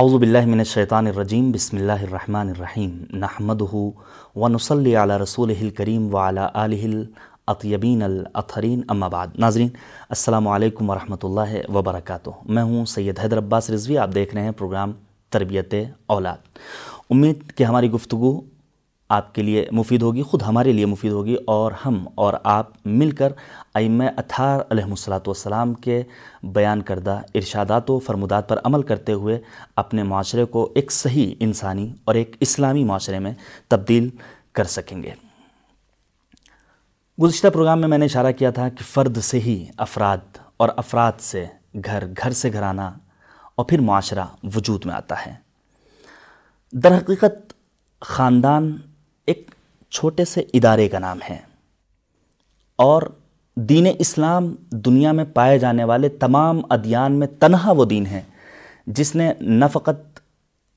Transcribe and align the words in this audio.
اعوذ 0.00 0.12
باللہ 0.20 0.46
من 0.46 0.58
الشیطان 0.58 1.06
الرجیم، 1.06 1.50
بسم 1.52 1.76
اللہ 1.76 2.00
الرحمن 2.04 2.48
الرحیم 2.50 3.18
نحمده 3.24 3.82
ونصلی 4.42 4.94
علی 5.02 5.18
رسول 5.22 5.52
الکریم 5.56 6.08
وعلی 6.14 6.46
آلہ 6.62 6.80
الاطیبین 6.86 8.02
الاطہرین، 8.02 8.82
اما 8.94 9.08
بعد. 9.08 9.38
ناظرین، 9.44 9.68
السلام 10.16 10.48
علیکم 10.48 10.90
ورحمۃ 10.90 11.26
اللہ 11.28 11.54
وبرکاتہ. 11.76 12.30
میں 12.56 12.62
ہوں 12.70 12.84
سید 12.94 13.20
حیدر 13.24 13.38
عباس 13.38 13.70
رضوی، 13.70 13.98
آپ 13.98 14.14
دیکھ 14.14 14.34
رہے 14.34 14.42
ہیں 14.42 14.52
پروگرام 14.62 14.92
تربیت 15.32 15.74
اولاد. 16.16 16.58
امید 17.10 17.52
کہ 17.56 17.64
ہماری 17.64 17.90
گفتگو 17.90 18.40
آپ 19.14 19.34
کے 19.34 19.42
لیے 19.42 19.64
مفید 19.72 20.02
ہوگی، 20.02 20.22
خود 20.22 20.42
ہمارے 20.42 20.72
لیے 20.72 20.86
مفید 20.86 21.12
ہوگی 21.12 21.36
اور 21.46 21.72
ہم 21.84 22.06
اور 22.14 22.34
آپ 22.44 22.70
مل 22.84 23.10
کر 23.10 23.32
ائمہ 23.74 24.04
اطہار 24.16 24.60
علیہ 24.70 24.84
الصلاۃ 24.84 25.26
والسلام 25.26 25.74
کے 25.74 26.02
بیان 26.42 26.82
کردہ 26.82 27.20
ارشادات 27.34 27.90
و 27.90 27.98
فرمودات 27.98 28.48
پر 28.48 28.58
عمل 28.64 28.82
کرتے 28.82 29.12
ہوئے 29.12 29.38
اپنے 29.76 30.02
معاشرے 30.02 30.44
کو 30.44 30.72
ایک 30.74 30.92
صحیح 30.92 31.34
انسانی 31.40 31.92
اور 32.04 32.14
ایک 32.14 32.36
اسلامی 32.40 32.84
معاشرے 32.84 33.18
میں 33.18 33.32
تبدیل 33.68 34.08
کر 34.52 34.64
سکیں 34.64 35.02
گے۔ 35.02 35.10
گزشتہ 37.18 37.48
پروگرام 37.48 37.80
میں 37.80 37.88
میں 37.88 37.98
نے 37.98 38.04
اشارہ 38.04 38.32
کیا 38.32 38.50
تھا 38.50 38.68
کہ 38.68 38.84
فرد 38.84 39.18
سے 39.18 39.38
ہی 39.38 39.64
افراد 39.76 40.38
اور 40.56 40.68
افراد 40.76 41.20
سے 41.20 41.44
گھر 41.84 42.04
گھر 42.22 42.30
سے 42.30 42.52
گھرانہ 42.52 42.88
اور 43.54 43.64
پھر 43.64 43.80
معاشرہ 43.80 44.24
وجود 44.56 44.86
میں 44.86 44.94
آتا 44.94 45.26
ہے۔ 45.26 45.34
در 46.72 46.96
حقیقت 46.96 47.52
خاندان 48.00 48.76
ایک 49.26 49.50
چھوٹے 49.90 50.24
سے 50.24 50.40
ادارے 50.54 50.88
کا 50.88 50.98
نام 50.98 51.18
ہے۔ 51.30 51.38
اور 52.76 53.02
دین 53.56 53.86
اسلام 53.98 54.54
دنیا 54.70 55.12
میں 55.12 55.24
پائے 55.24 55.58
جانے 55.58 55.84
والے 55.84 56.08
تمام 56.08 56.60
ادیان 56.70 57.12
میں 57.12 57.26
تنہا 57.26 57.72
وہ 57.72 57.84
دین 57.84 58.06
ہے، 58.06 58.22
جس 58.86 59.14
نے 59.14 59.32
نہ 59.40 59.64
فقط 59.72 60.18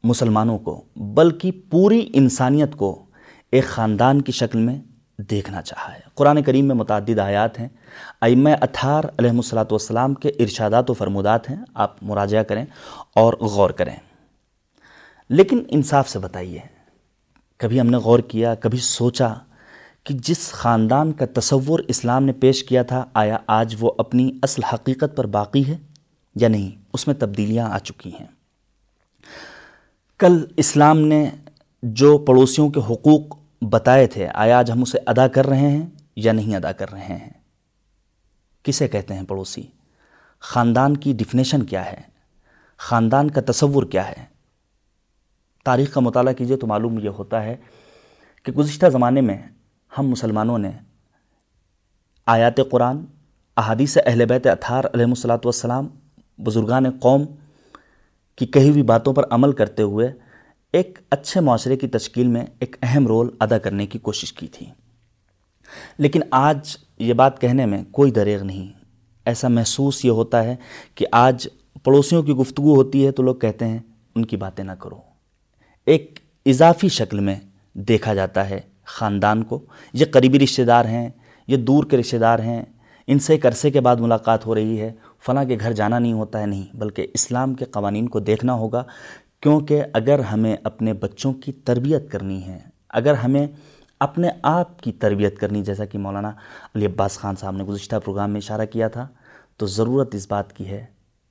مسلمانوں 0.04 0.58
کو 0.58 0.84
بلکہ 0.96 1.52
پوری 1.70 2.10
انسانیت 2.14 2.76
کو 2.76 3.05
ایک 3.52 3.63
خاندان 3.63 4.21
کی 4.21 4.32
شکل 4.32 4.60
میں 4.60 4.82
دیکھنا 5.18 5.62
چاہا 5.62 5.93
ہے۔ 5.93 5.99
قرآن 6.16 6.43
کریم 6.43 6.66
میں 6.66 6.76
متعدد 6.76 7.20
آیات 7.20 7.60
ہیں۔ 7.60 7.68
ائمہ 8.21 8.49
اتھار 8.62 9.04
علیہ 9.18 9.30
الصلاۃ 9.30 9.66
والسلام 9.71 10.14
کے 10.14 10.30
ارشادات 10.30 10.90
و 10.90 10.93
فرمودات 10.93 11.49
ہیں، 11.49 11.58
آپ 11.74 11.96
مراجعہ 12.02 12.43
کریں 12.43 12.66
اور 13.16 13.34
غور 13.34 13.70
کریں۔ 13.70 13.96
لیکن 15.30 15.64
انصاف 15.68 16.10
سے 16.10 16.20
بتائیے 16.20 16.60
کبھی 17.58 17.82
ہم 17.82 17.88
نے 17.88 17.98
غور 17.98 18.20
کیا، 18.20 18.55
کبھی 18.55 18.77
سوچا 18.77 19.34
کہ 20.04 20.13
جس 20.13 20.52
خاندان 20.52 21.13
کا 21.13 21.26
تصور 21.34 21.80
اسلام 21.88 22.24
نے 22.24 22.32
پیش 22.32 22.64
کیا 22.64 22.84
تھا، 22.84 23.05
آیا 23.14 23.38
آج 23.48 23.76
وہ 23.80 23.91
اپنی 23.98 24.32
اصل 24.44 24.64
حقیقت 24.64 25.18
پر 25.18 25.26
باقی 25.26 25.68
ہے 25.68 25.77
یا 26.36 26.48
نہیں؟ 26.48 26.82
اس 26.94 27.08
میں 27.08 27.16
تبدیلیاں 27.16 27.70
آ 27.70 27.77
چکی 27.77 28.12
ہیں۔ 28.20 28.27
کل 30.18 30.46
اسلام 30.58 30.99
نے 30.99 31.30
جو 31.84 32.18
پڑوسیوں 32.18 32.70
کے 32.70 32.80
حقوق 32.80 33.38
بتائے 33.62 34.08
تھے، 34.08 34.27
آیا 34.34 34.60
آج 34.60 34.71
ہم 34.71 34.82
اسے 34.82 34.98
ادا 35.08 35.27
کر 35.27 35.48
رہے 35.48 35.70
ہیں 35.71 35.86
یا 36.16 36.32
نہیں 36.32 36.55
ادا 36.55 36.71
کر 36.71 36.92
رہے 36.92 37.05
ہیں؟ 37.05 37.30
کسے 38.64 38.88
کہتے 38.88 39.14
ہیں 39.14 39.24
پڑوسی؟ 39.24 39.64
خاندان 40.40 40.98
کی 40.98 41.14
ڈیفینیشن 41.14 41.64
کیا 41.64 41.86
ہے؟ 41.86 42.02
خاندان 42.77 43.32
کا 43.32 43.42
تصور 43.48 43.84
کیا 43.84 44.10
ہے؟ 44.10 44.37
تاریخ 45.68 45.93
کا 45.93 45.99
مطالعہ 45.99 46.34
کیجیے 46.34 46.57
تو 46.57 46.68
معلوم 46.68 46.99
یہ 46.99 47.10
ہوتا 47.10 47.43
ہے 47.43 47.55
کہ 48.43 48.51
گزشتہ 48.51 48.85
زمانے 48.85 49.21
میں 49.21 49.37
ہم 49.98 50.07
مسلمانوں 50.07 50.57
نے 50.57 50.71
آیات 52.26 52.55
قرآن، 52.71 52.98
احادیث 53.57 53.98
اہل 54.05 54.26
بیت 54.26 54.48
اطہار 54.48 54.84
علیہ 54.93 55.05
الصلاۃ 55.05 55.37
والسلام، 55.37 55.87
بزرگان 56.37 56.99
قوم 56.99 57.26
کی 58.35 58.46
کہی 58.46 58.70
ہوئی 58.70 58.84
باتوں 58.84 59.13
پر 59.13 59.24
عمل 59.29 59.51
کرتے 59.51 59.84
ہوئے 59.84 60.12
ایک 60.74 60.99
اچھے 61.09 61.40
معاشرے 61.40 61.77
کی 61.77 61.87
تشکیل 61.87 62.27
میں 62.27 62.46
ایک 62.59 62.76
اہم 62.81 63.07
رول 63.07 63.29
ادا 63.40 63.57
کرنے 63.57 63.85
کی 63.85 63.99
کوشش 63.99 64.34
کی 64.34 64.47
تھی۔ 64.47 64.66
لیکن 65.97 66.22
آج 66.31 66.78
یہ 67.00 67.13
بات 67.13 67.42
کہنے 67.42 67.66
میں 67.66 67.84
کوئی 67.92 68.12
دریغ 68.12 68.44
نہیں۔ 68.44 68.74
ایسا 69.25 69.47
محسوس 69.47 70.06
یہ 70.06 70.12
ہوتا 70.12 70.44
ہے 70.44 70.56
کہ 70.96 71.06
آج 71.12 71.47
پڑوسیوں 71.84 72.24
کی 72.24 72.34
گفتگو 72.34 72.75
ہوتی 72.75 73.06
ہے 73.06 73.12
تو 73.12 73.24
لوگ 73.24 73.36
کہتے 73.36 73.68
ہیں 73.68 73.80
ان 74.16 74.25
کی 74.25 74.38
باتیں 74.38 74.63
نہ 74.63 74.72
کرو۔ 74.72 75.17
ایک 75.88 76.20
اضافی 76.46 76.90
شکل 76.90 77.20
میں 77.20 77.36
دیکھا 77.74 78.14
جاتا 78.14 78.50
ہے 78.50 78.59
خاندان 78.86 79.44
کو۔ 79.44 79.66
یہ 79.94 80.06
قریبی 80.12 80.40
رشتہ 80.40 80.62
دار 80.62 80.86
ہیں، 80.86 81.09
یہ 81.48 81.58
دور 81.58 81.84
کے 81.84 81.98
رشتہ 81.98 82.18
دار 82.18 82.40
ہیں۔ 82.40 82.66
ان 83.08 83.20
سے 83.20 83.34
ایک 83.34 83.46
عرصے 83.46 83.72
کے 83.72 83.81
بعد 83.81 83.96
ملاقات 83.96 84.46
ہو 84.46 84.56
رہی 84.56 84.81
ہے۔ 84.81 84.94
فلاں 85.25 85.46
کے 85.46 85.58
گھر 85.59 85.72
جانا 85.72 86.00
نہیں 86.00 86.14
ہوتا 86.14 86.40
ہے، 86.40 86.46
نہیں، 86.46 86.75
بلکہ 86.75 87.08
اسلام 87.14 87.53
کے 87.53 87.66
قوانین 87.66 88.09
کو 88.09 88.20
دیکھنا 88.20 88.53
ہوگا۔ 88.53 88.84
کیونکہ 89.42 89.84
اگر 89.94 90.20
ہمیں 90.20 90.58
اپنے 90.64 90.94
بچوں 90.94 91.34
کی 91.34 91.52
تربیت 91.52 92.12
کرنی 92.12 92.46
ہے، 92.46 92.59
اگر 92.90 93.14
ہمیں 93.14 93.48
اپنے 94.00 94.30
آپ 94.44 94.81
کی 94.81 94.92
تربیت 94.92 95.40
کرنی، 95.40 95.64
جیسا 95.64 95.86
کہ 95.86 95.98
مولانا 95.98 96.31
علی 96.75 96.86
عباس 96.86 97.18
خان 97.18 97.36
صاحب 97.36 97.56
نے 97.56 97.64
گزشتہ 97.64 97.96
پروگرام 98.06 98.31
میں 98.31 98.42
اشارہ 98.42 98.66
کیا 98.66 98.88
تھا، 98.88 99.08
تو 99.58 99.66
ضرورت 99.66 100.16
اس 100.16 100.28
بات 100.30 100.54
کی 100.54 100.68
ہے 100.68 100.86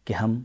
کہ 0.04 0.12
ہم 0.12 0.42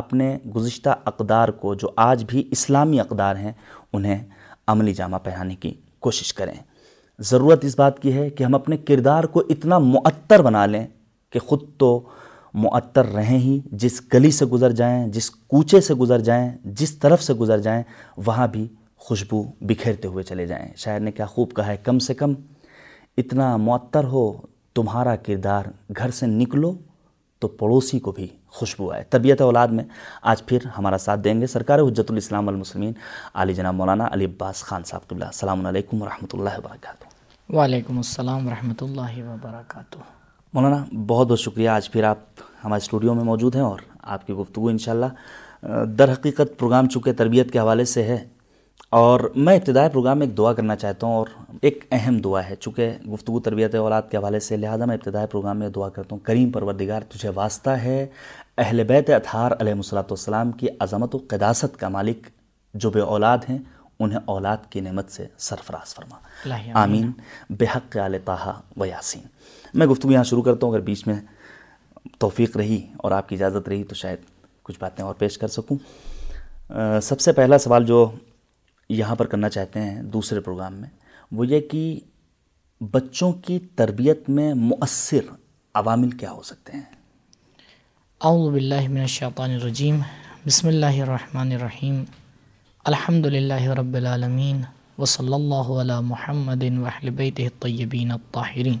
اپنے 0.00 0.38
گزشتہ 0.56 0.90
اقدار 1.04 1.48
کو 1.48 1.74
جو 1.74 1.88
آج 1.96 2.24
بھی 2.28 2.48
اسلامی 2.50 3.00
اقدار 3.00 3.36
ہیں، 3.36 3.52
انہیں 3.92 4.24
عملی 4.66 4.94
جامہ 4.94 5.16
پہنانے 5.16 5.54
کی 5.54 5.74
کوشش 6.00 6.32
کریں۔ 6.34 6.54
ضرورت 7.18 7.64
اس 7.64 7.78
بات 7.78 8.00
کی 8.02 8.12
ہے 8.12 8.30
کہ 8.30 8.44
ہم 8.44 8.54
اپنے 8.54 8.76
کردار 8.76 9.24
کو 9.24 9.42
اتنا 9.48 9.78
معطر 9.78 10.42
بنا 10.42 10.66
لیں 10.66 10.86
کہ 11.30 11.38
خود 11.38 11.62
تو 11.78 12.00
معطر 12.54 13.06
رہیں 13.06 13.38
ہی، 13.38 13.60
جس 13.72 14.00
گلی 14.14 14.30
سے 14.30 14.46
گزر 14.46 14.72
جائیں، 14.72 15.06
جس 15.08 15.30
کوچے 15.30 15.80
سے 15.80 15.94
گزر 15.94 16.20
جائیں، 16.20 16.48
جس 16.64 16.98
طرف 16.98 17.22
سے 17.22 17.34
گزر 17.34 17.58
جائیں، 17.58 17.82
وہاں 18.26 18.46
بھی 18.46 18.66
خوشبو 18.96 19.42
بکھیرتے 19.60 20.08
ہوئے 20.08 20.24
چلے 20.24 20.46
جائیں۔ 20.46 20.68
شاعر 20.76 21.00
نے 21.00 21.12
کیا 21.12 21.26
خوب 21.26 21.52
کہا 21.56 21.66
ہے، 21.66 21.76
کم 21.76 21.98
سے 21.98 22.14
کم 22.14 22.34
اتنا 23.16 23.56
معطر 23.56 24.04
ہو، 24.04 24.32
تمہارا 24.74 25.16
کردار 25.16 25.64
گھر 25.96 26.10
سے 26.10 26.26
نکلو 26.26 26.72
تو 27.40 27.48
پڑوسی 27.48 27.98
کو 27.98 28.12
بھی 28.12 28.26
خوشبو 28.46 28.90
آئے۔ 28.92 29.04
طبیعت 29.10 29.40
اولاد 29.40 29.68
میں 29.68 29.84
آج 30.22 30.44
پھر 30.46 30.66
ہمارا 30.78 30.98
ساتھ 30.98 31.20
دیں 31.20 31.40
گے 31.40 31.46
سرکار 31.46 31.78
حجت 31.78 32.10
الاسلام 32.10 32.46
والمسلمین۔ 32.48 32.92
علی 33.34 33.54
جناب 33.54 33.74
مولانا 33.74 34.08
علی 34.12 34.24
عباس 34.24 34.62
خان 34.64 34.82
صاحب 34.84 35.08
قبلہ۔ 35.08 35.24
السلام 35.24 35.66
علیکم 35.66 36.02
ورحمۃ 36.02 36.32
اللہ 36.32 36.58
وبرکاتہ۔ 36.58 37.52
وعلیکم 37.52 37.96
السلام 37.96 38.46
ورحمۃ 38.46 38.82
اللہ 38.82 39.22
وبرکاتہ۔ 39.28 39.98
مولانا 40.54 40.84
بہت 41.06 41.28
بہت 41.28 41.40
شکریہ۔ 41.40 41.68
آج 41.68 41.90
پھر 41.90 42.04
آپ 42.04 42.18
ہمارے 42.64 42.80
اسٹوڈیو 42.84 43.14
میں 43.14 43.24
موجود 43.24 43.54
ہیں 43.54 43.62
اور 43.62 43.78
آپ 44.02 44.26
کی 44.26 44.32
گفتگو 44.32 44.68
انشاءاللہ 44.68 45.66
در 45.98 46.12
حقیقت 46.12 46.58
پروگرام 46.58 46.88
چونکہ 46.88 47.12
تربیت 47.12 47.50
کے 47.52 47.58
حوالے 47.58 47.84
سے 47.84 48.02
ہے 48.02 48.24
اور 48.88 49.32
میں 49.36 49.56
ابتدائی 49.56 49.90
پروگرام 49.90 50.18
میں 50.18 50.26
ایک 50.26 50.36
دعا 50.36 50.52
کرنا 50.52 50.76
چاہتا 50.76 51.06
ہوں 51.06 51.14
اور 51.14 51.26
ایک 51.62 51.84
اہم 51.90 52.18
دعا 52.18 52.48
ہے 52.48 52.56
چونکہ 52.56 52.90
گفتگو 53.12 53.40
تربیت 53.40 53.74
اولاد 53.74 54.02
کے 54.10 54.16
حوالے 54.16 54.40
سے 54.40 54.56
لہذا 54.56 54.84
میں 54.84 54.96
ابتدائی 54.96 55.26
پروگرام 55.26 55.58
میں 55.58 55.68
دعا 55.68 55.88
کرتا 55.88 56.08
ہوں۔ 56.12 56.20
کریم 56.24 56.50
پروردگار 56.50 57.00
تجھے 57.00 57.28
واسطہ 57.34 57.70
ہے۔ 57.70 58.06
اہل 58.58 58.84
بیت 58.84 59.10
اطہار 59.10 59.50
علیہ 59.60 59.72
الصلاۃ 59.72 60.02
والسلام 60.02 60.52
کی 60.52 60.66
عظمت 60.80 61.14
و 61.14 61.18
قداست 61.28 61.80
کا 61.80 61.88
مالک 61.88 62.26
جو 62.74 62.90
بے 62.90 63.00
اولاد 63.00 63.38
ہیں 63.48 63.58
انہیں 64.00 64.18
اولاد 64.24 64.56
کی 64.70 64.80
نعمت 64.80 65.10
سے 65.10 65.26
سرفراز 65.38 65.94
فرما۔ 65.94 66.16
آمین۔ 66.74 67.10
بحق 67.50 67.96
آل 67.96 68.16
طاہا 68.24 68.60
و 68.76 68.84
یاسین۔ 68.84 69.22
میں 69.74 69.86
گفتگو 69.86 70.12
یہاں 70.12 70.24
شروع 70.24 70.42
کرتا 70.42 70.66
ہوں۔ 70.66 70.74
اگر 70.74 70.82
بیچ 70.82 71.06
میں 71.06 71.16
توفیق 72.18 72.56
رہی 72.56 72.86
اور 72.96 73.12
آپ 73.12 73.28
کی 73.28 73.34
اجازت 73.34 73.68
رہی 73.68 73.84
تو 73.84 73.94
شاید 73.94 74.18
کچھ 74.62 74.76
باتیں 74.80 75.04
اور 75.04 75.14
پیش 75.14 75.38
کر 75.38 75.48
سکوں۔ 75.48 75.76
سب 77.02 77.20
سے 77.20 77.32
پہلا 77.32 77.58
سوال 77.58 77.84
جو 77.84 78.10
یہاں 78.90 79.14
پر 79.14 79.26
کرنا 79.26 79.48
چاہتے 79.48 79.80
ہیں 79.80 80.02
دوسرے 80.02 80.40
پروگرام 80.40 80.74
میں 80.74 80.88
وہ 81.32 81.46
یہ 81.46 81.60
کہ 81.60 82.00
بچوں 82.80 83.32
کی 83.32 83.58
تربیت 83.58 84.28
میں 84.28 84.54
مؤثر 84.54 85.20
عوامل 85.74 86.10
کیا 86.10 86.32
ہو 86.32 86.42
سکتے 86.42 86.72
ہیں؟ 86.72 86.82
اعوذ 88.20 88.52
باللہ 88.52 88.88
من 88.88 89.00
الشیطان 89.00 89.50
الرجیم۔ 89.50 90.00
بسم 90.46 90.68
اللہ 90.68 90.86
الرحمن 90.86 91.52
الرحیم۔ 91.52 92.04
الحمد 92.84 93.26
للہ 93.26 93.62
رب 93.62 93.94
العالمین۔ 93.94 94.60
وصلی 94.98 95.34
اللہ 95.34 95.80
علی 95.80 95.92
محمد 96.02 96.64
بیتہ 97.16 97.42
الطیبین 97.42 98.10
الطاہرین۔ 98.10 98.78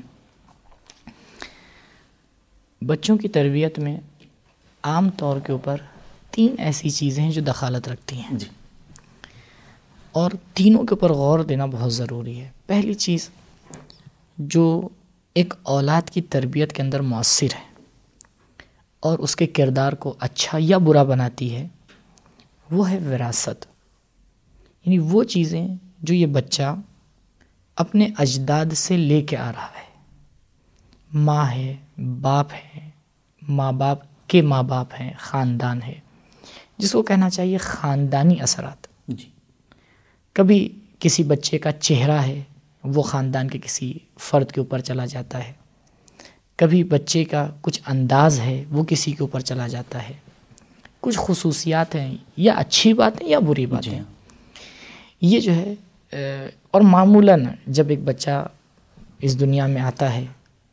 بچوں 2.86 3.18
کی 3.18 3.28
تربیت 3.28 3.78
میں 3.78 3.96
عام 4.82 5.10
طور 5.10 5.40
کے 5.40 5.52
اوپر 5.52 5.76
تین 6.30 6.54
ایسی 6.58 6.90
چیزیں 6.90 7.24
ہیں 7.24 7.30
جو 7.30 7.42
دخالت 7.42 7.88
رکھتی 7.88 8.20
ہیں۔ 8.20 8.38
جی۔ 8.38 8.46
اور 10.12 10.30
تینوں 10.54 10.84
کے 10.84 10.88
اوپر 10.90 11.12
غور 11.12 11.40
دینا 11.40 11.66
بہت 11.66 11.92
ضروری 11.92 12.40
ہے۔ 12.40 12.50
پہلی 12.66 12.94
چیز، 12.94 13.30
جو 14.38 14.88
ایک 15.34 15.54
اولاد 15.62 16.10
کی 16.10 16.20
تربیت 16.20 16.72
کے 16.72 16.82
اندر 16.82 17.00
مؤثر 17.00 17.46
ہے 17.46 17.82
اور 19.00 19.18
اس 19.18 19.36
کے 19.36 19.46
کردار 19.46 19.92
کو 19.92 20.14
اچھا 20.18 20.58
یا 20.60 20.78
برا 20.78 21.02
بناتی 21.02 21.54
ہے، 21.54 21.68
وہ 22.70 22.90
ہے 22.90 22.98
وراثت۔ 22.98 23.66
یعنی 24.86 24.98
وہ 24.98 25.24
چیزیں 25.24 25.68
جو 25.98 26.14
یہ 26.14 26.26
بچہ 26.26 26.74
اپنے 27.76 28.08
اجداد 28.18 28.66
سے 28.76 28.96
لے 28.96 29.22
کے 29.22 29.36
آ 29.36 29.52
رہا 29.52 29.66
ہے۔ 29.66 30.02
ماں 31.12 31.50
ہے، 31.50 31.76
باپ 31.98 32.46
ہے، 32.52 32.90
ماں 33.48 33.72
باپ 33.72 33.98
کے 34.26 34.42
ماں 34.42 34.62
باپ 34.62 34.86
ہیں، 35.00 35.12
خاندان 35.18 35.82
ہے، 35.82 36.00
جس 36.78 36.92
کو 36.92 37.02
کہنا 37.02 37.30
چاہیے 37.30 37.58
خاندانی 37.58 38.40
اثرات۔ 38.40 38.89
کبھی 40.34 40.68
کسی 40.98 41.22
بچے 41.22 41.58
کا 41.58 41.72
چہرہ 41.72 42.20
ہے 42.22 42.42
وہ 42.84 43.02
خاندان 43.02 43.48
کے 43.48 43.58
کسی 43.62 43.92
فرد 44.18 44.52
کے 44.52 44.60
اوپر 44.60 44.78
چلا 44.78 45.04
جاتا 45.06 45.48
ہے۔ 45.48 45.52
کبھی 46.56 46.84
بچے 46.84 47.24
کا 47.24 47.50
کچھ 47.60 47.80
انداز 47.86 48.40
ہے 48.40 48.64
وہ 48.70 48.84
کسی 48.84 49.12
کے 49.12 49.18
اوپر 49.20 49.40
چلا 49.40 49.66
جاتا 49.66 50.08
ہے۔ 50.08 50.12
کچھ 51.00 51.18
خصوصیات 51.18 51.94
ہیں 51.94 52.16
یا 52.36 52.54
اچھی 52.54 52.92
باتیں 52.92 53.28
یا 53.28 53.38
بری 53.38 53.66
باتیں 53.66 53.90
جی 53.90 53.98
ہاں۔ 53.98 54.04
یہ 55.20 55.40
جو 55.40 55.54
ہے 55.54 55.74
اور 56.70 56.80
معمولاً 56.80 57.44
جب 57.66 57.88
ایک 57.88 57.98
بچہ 58.04 58.46
اس 59.18 59.40
دنیا 59.40 59.66
میں 59.66 59.82
آتا 59.82 60.14
ہے 60.14 60.24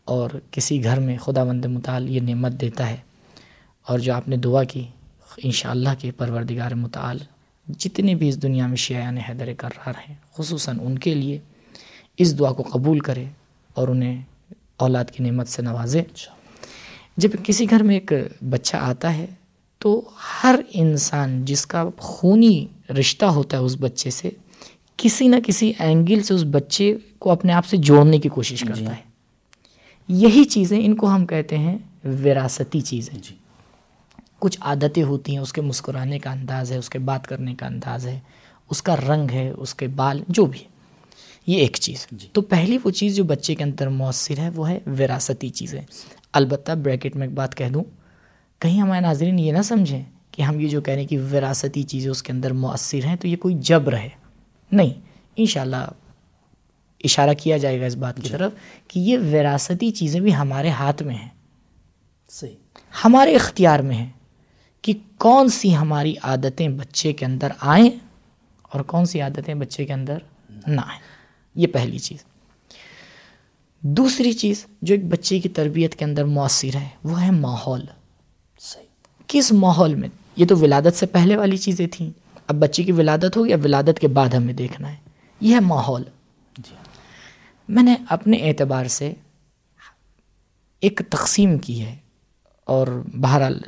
اور 0.06 0.30
کسی 0.52 0.84
گھر 0.84 1.00
میں 1.00 1.18
خدا 1.18 1.44
بند 1.44 1.66
مطال 1.66 2.10
یہ 2.10 2.20
نعمت 2.22 2.52
دیتا 2.52 2.90
ہے 2.90 2.98
اور 3.88 4.00
جو 4.00 4.14
آپ 4.14 4.28
نے 4.28 4.38
دعا 4.38 4.64
کی 4.64 4.88
انشاءاللہ 5.38 5.90
کے 6.00 6.12
پروردگار 6.12 6.72
متعال 6.72 7.18
جتنے 7.68 8.16
بھی 8.16 8.30
اس 8.30 8.42
دنیا 8.42 8.68
میں 8.68 8.78
شیعان 8.78 9.18
حیدر 9.18 9.54
کرار 9.54 9.94
ہیں 10.10 10.16
خصوصاً 10.38 10.78
ان 10.82 11.00
کے 11.00 11.14
لیے 11.14 11.40
اس 12.18 12.40
دعا 12.40 12.52
کو 12.54 12.64
قبول 12.64 13.00
کرے 13.00 13.26
اور 13.74 13.88
انہیں 13.88 14.22
اولاد 14.78 15.06
کی 15.06 15.24
نعمت 15.24 15.48
سے 15.48 15.62
نوازے۔ 15.62 16.02
جب 17.18 17.30
کسی 17.44 17.70
گھر 17.70 17.84
میں 17.84 17.96
ایک 17.96 18.14
بچہ 18.50 18.78
آتا 18.78 19.18
ہے 19.18 19.26
تو 19.80 20.10
ہر 20.44 20.56
انسان 20.74 21.46
جس 21.46 21.66
کا 21.66 21.90
خونی 21.98 22.66
رشتہ 23.00 23.26
ہوتا 23.26 23.58
ہے 23.58 23.62
اس 23.62 23.76
بچے 23.80 24.10
سے 24.10 24.30
کسی 24.98 25.28
نہ 25.28 25.36
کسی 25.46 25.74
اینگل 25.80 26.22
سے 26.22 26.34
اس 26.34 26.44
بچے 26.52 26.98
کو 27.20 27.32
اپنے 27.32 27.54
آپ 27.54 27.66
سے 27.66 27.78
جوڑنے 27.78 28.20
کی 28.20 28.30
کوشش 28.30 28.60
جی۔ 28.60 28.66
کرتا 28.66 28.98
ہے۔ 28.98 29.02
یہی 30.08 30.44
چیزیں 30.44 30.86
ان 30.86 30.96
کو 30.96 31.16
ہم 31.16 31.26
کہتے 31.26 31.58
ہیں 31.58 31.78
وراثتی 32.04 32.82
چیزیں۔ 32.82 33.20
جی۔ 33.20 33.36
کچھ 34.40 34.58
عادتیں 34.62 35.04
ہوتی 35.04 35.32
ہیں 35.32 35.40
اس 35.40 35.54
کے 35.54 35.62
مسکرانے 35.62 36.20
کا 36.20 36.32
انداز 36.32 36.72
ہے 36.72 36.78
اس 36.78 36.90
کے 36.90 37.00
بات 37.00 37.28
کرنے 37.28 37.56
کا 37.56 37.66
انداز 37.66 38.08
ہے 38.08 38.20
اس 38.70 38.82
کا 38.82 38.96
رنگ 38.96 39.32
ہے 39.32 39.50
اس 39.50 39.76
کے 39.76 39.88
بال 39.88 40.24
جو 40.28 40.46
بھی 40.46 40.60
یہ 41.48 41.60
ایک 41.60 41.78
چیز 41.82 42.08
جی۔ 42.12 42.28
تو 42.34 42.42
پہلی 42.42 42.78
وہ 42.84 42.92
چیز 42.92 43.16
جو 43.16 43.24
بچے 43.24 43.56
کے 43.56 43.64
اندر 43.64 43.88
مؤثر 43.88 44.40
ہے 44.40 44.50
وہ 44.50 44.70
ہے 44.70 44.80
وراثتی 44.86 45.50
چیزیں۔ 45.50 45.82
البتہ 46.34 46.72
بریکٹ 46.72 47.16
میں 47.16 47.28
ایک 47.28 47.36
بات 47.36 47.56
کہہ 47.56 47.70
دوں 47.70 47.84
کہیں 48.60 48.82
ہمارے 48.82 49.00
ناظرین 49.00 49.40
یہ 49.40 49.52
نہ 49.52 49.62
سمجھیں 49.62 50.04
کہ 50.32 50.42
ہم 50.42 50.60
یہ 50.60 50.68
جو 50.68 50.82
کہہ 50.82 50.94
رہے 50.94 51.02
ہیں 51.02 51.08
کہ 51.08 51.20
وراثتی 51.20 51.84
چیزیں 51.84 52.12
اس 52.12 52.24
کے 52.24 52.32
اندر 52.32 52.54
مؤثر 52.54 53.06
ہیں 53.06 53.16
تو 53.16 53.28
یہ 53.28 53.38
کوئی 53.38 53.56
جبر 53.60 53.98
ہے 53.98 54.10
نہیں 54.72 54.94
انشاءاللہ 55.36 55.86
اشارہ 57.04 57.34
کیا 57.34 57.58
جائے 57.58 57.82
گا 57.82 57.86
اس 57.86 57.96
بات 57.96 58.18
کی 58.18 58.30
طرف 58.30 58.52
کہ 58.88 59.00
یہ 59.00 59.18
وراثتی 59.18 59.92
چیزیں 59.92 60.20
بھی 60.20 60.36
ہمارے 60.36 60.70
ہاتھ 60.70 61.04
میں 61.04 61.16
ہیں۔ 61.16 61.30
صحیح۔ 62.30 62.56
ہمارے 63.06 63.36
اختیار 63.36 63.80
میں 63.80 63.98
ہے 63.98 64.08
کہ 64.82 64.94
کون 65.18 65.50
سی 65.50 65.78
ہماری 65.78 66.16
عادتیں 66.24 66.70
بچے 66.70 67.14
کے 67.14 67.26
اندر 67.26 67.48
آئیں 67.60 67.90
اور 68.62 68.82
کون 68.82 69.06
سی 69.06 69.22
عادتیں 69.22 69.54
بچے 69.54 69.86
کے 69.86 69.94
اندر 69.94 70.18
نہ 70.68 70.82
آئیں؟ 70.82 71.00
یہ 71.56 71.68
پہلی 71.68 72.00
چیز۔ 72.00 72.18
دوسری 73.82 74.34
چیز 74.34 74.66
جو 74.82 74.96
ایک 74.96 75.06
بچے 75.06 75.40
کی 75.40 75.50
تربیت 75.50 75.96
کے 75.96 76.06
اندر 76.06 76.24
مؤثر 76.26 76.76
ہے 76.76 76.88
وہ 77.04 77.22
ہے 77.22 77.32
ماحول۔ 77.32 77.86
صحیح۔ 78.60 78.86
کس 79.28 79.52
ماحول 79.52 79.96
میں؟ 79.96 80.10
یہ 80.36 80.46
تو 80.46 80.58
ولادت 80.58 80.96
سے 80.96 81.06
پہلے 81.06 81.38
والی 81.38 81.58
چیزیں 81.58 81.88
تھیں۔ 81.88 82.12
اب 82.48 82.56
بچے 82.56 82.84
کی 82.84 82.92
ولادت 82.92 83.38
ہوگی 83.38 83.54
اب 83.54 83.60
ولادت 83.64 84.00
کے 84.00 84.08
بعد 84.08 84.30
ہمیں 84.30 84.54
دیکھنا 84.54 84.92
ہے۔ 84.92 84.96
یہ 85.42 85.56
ہے 85.56 85.60
ماحول۔ 85.60 86.04
جی 86.58 86.76
ہاں۔ 86.78 86.84
میں 87.70 87.84
نے 87.84 87.96
اپنے 88.10 88.38
اعتبار 88.38 88.86
سے 88.86 89.14
ایک 90.80 91.02
تقسیم 91.10 91.58
کی 91.58 91.82
ہے 91.82 91.96
اور 92.64 93.04
بہرحال 93.22 93.60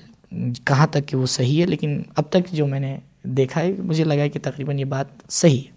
کہاں 0.65 0.87
تک 0.87 1.07
کہ 1.07 1.17
وہ 1.17 1.25
صحیح 1.25 1.61
ہے 1.61 1.65
لیکن 1.65 2.01
اب 2.15 2.23
تک 2.29 2.51
جو 2.51 2.67
میں 2.67 2.79
نے 2.79 2.97
دیکھا 3.23 3.61
ہے 3.61 3.71
مجھے 3.79 4.03
لگا 4.03 4.27
کہ 4.27 4.39
تقریباً 4.43 4.79
یہ 4.79 4.85
بات 4.85 5.05
صحیح 5.29 5.57
ہے۔ 5.57 5.71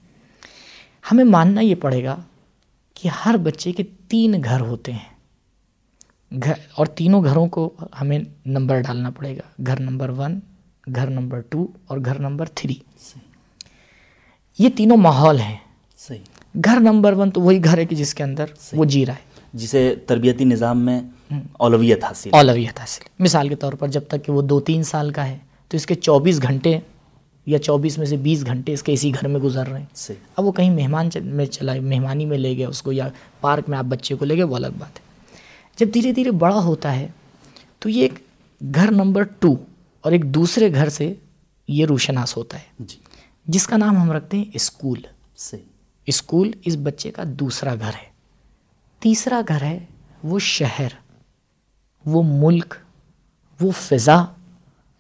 ہمیں 1.13 1.25
ماننا 1.25 1.61
یہ 1.61 1.75
پڑے 1.75 2.05
گا 2.05 2.17
کہ 2.95 3.09
ہر 3.09 3.37
بچے 3.37 3.73
کے 3.73 3.83
تین 4.09 4.35
گھر 4.45 4.61
ہوتے 4.61 4.93
ہیں۔ 4.93 5.13
گھر 6.45 6.53
اور 6.75 6.87
تینوں 6.87 7.25
گھروں 7.25 7.47
کو 7.47 7.75
ہمیں 8.01 8.19
نمبر 8.47 8.81
ڈالنا 8.81 9.11
پڑے 9.11 9.37
گا۔ 9.37 9.63
گھر 9.67 9.81
نمبر 9.81 10.09
ون 10.09 10.41
گھر 10.95 11.11
نمبر 11.11 11.41
ٹو 11.41 11.67
اور 11.87 11.99
گھر 12.05 12.19
نمبر 12.19 12.47
تھری۔ 12.47 12.75
یہ 14.59 14.69
تینوں 14.77 14.97
ماحول 14.97 15.41
ہیں۔ 15.41 15.57
صحیح۔ 15.99 16.19
گھر 16.65 16.81
نمبر 16.81 17.13
ون 17.13 17.31
تو 17.31 17.41
وہی 17.41 17.65
گھر 17.65 17.79
ہے 17.79 17.85
کہ 17.85 17.97
جس 17.97 18.15
کے 18.15 18.23
اندر 18.23 18.45
وہ 18.73 18.85
جی 18.85 19.07
رہا 19.07 19.15
ہے۔ 19.15 19.32
جسے 19.53 19.95
تربیتی 20.07 20.45
نظام 20.45 20.81
میں 20.81 21.01
اولویت 21.53 22.05
حاصل 22.05 22.31
اولویت 22.33 22.81
حاصل 22.81 23.05
مثال 23.19 23.49
کے 23.49 23.55
طور 23.55 23.73
پر 23.73 23.89
جب 23.89 24.01
تک 24.09 24.25
کہ 24.25 24.33
وہ 24.33 24.43
دو 24.43 24.61
تین 24.61 24.83
سال 24.83 25.11
کا 25.11 25.29
ہے 25.29 25.39
تو 25.69 25.77
اس 25.77 25.87
کے 25.87 25.95
چوبیس 25.95 26.43
گھنٹے 26.43 26.79
یا 27.47 27.59
چوبیس 27.59 27.99
میں 27.99 28.07
سے 28.07 28.17
بیس 28.17 28.47
گھنٹے 28.47 28.73
اس 28.73 28.83
کے 28.83 28.93
اسی 28.93 29.15
گھر 29.15 29.29
میں 29.29 29.41
گزر 29.41 29.67
رہے 29.67 29.81
ہیں۔ 29.81 30.13
اب 30.37 30.45
وہ 30.45 30.53
کہیں 30.53 30.71
مہمان 30.71 31.09
میں 31.25 31.47
چلا 31.47 31.73
مہمانی 31.81 32.27
میں 32.27 32.39
لے 32.39 32.57
گئے 32.57 32.65
اس 32.65 32.83
کو 32.83 32.93
یا 32.93 33.09
پارک 33.41 33.69
میں 33.69 33.79
آپ 33.79 33.85
بچے 33.85 34.15
کو 34.15 34.25
لے 34.25 34.35
گئے 34.35 34.43
وہ 34.43 34.57
الگ 34.57 34.67
بات 34.79 34.99
ہے۔ 34.99 35.05
جب 35.77 35.87
دھیرے 35.95 36.13
دھیرے 36.13 36.31
بڑا 36.31 36.59
ہوتا 36.59 36.97
ہے 36.97 37.09
تو 37.79 37.89
یہ 37.89 38.03
ایک 38.03 38.15
گھر 38.75 38.91
نمبر 38.91 39.23
ٹو 39.23 39.55
اور 40.01 40.13
ایک 40.13 40.25
دوسرے 40.25 40.75
گھر 40.75 40.89
سے 40.89 41.15
یہ 41.69 41.87
روشناس 41.87 42.37
ہوتا 42.37 42.59
ہے۔ 42.59 42.65
جی۔ 42.79 42.97
جس 43.47 43.67
کا 43.67 43.77
نام 43.77 43.97
ہم 43.97 44.13
رکھتے 44.13 44.37
ہیں 44.37 44.45
اسکول۔ 44.55 45.01
اسکول 46.07 46.51
اس 46.65 46.77
بچے 46.83 47.11
کا 47.11 47.23
دوسرا 47.27 47.75
گھر 47.75 47.91
ہے۔ 48.03 48.12
تیسرا 49.03 49.41
گھر 49.49 49.63
ہے 49.63 49.79
وہ 50.25 50.39
شہر 50.39 50.89
وہ 52.07 52.23
ملک 52.27 52.75
وہ 53.61 53.71
فضا 53.71 54.25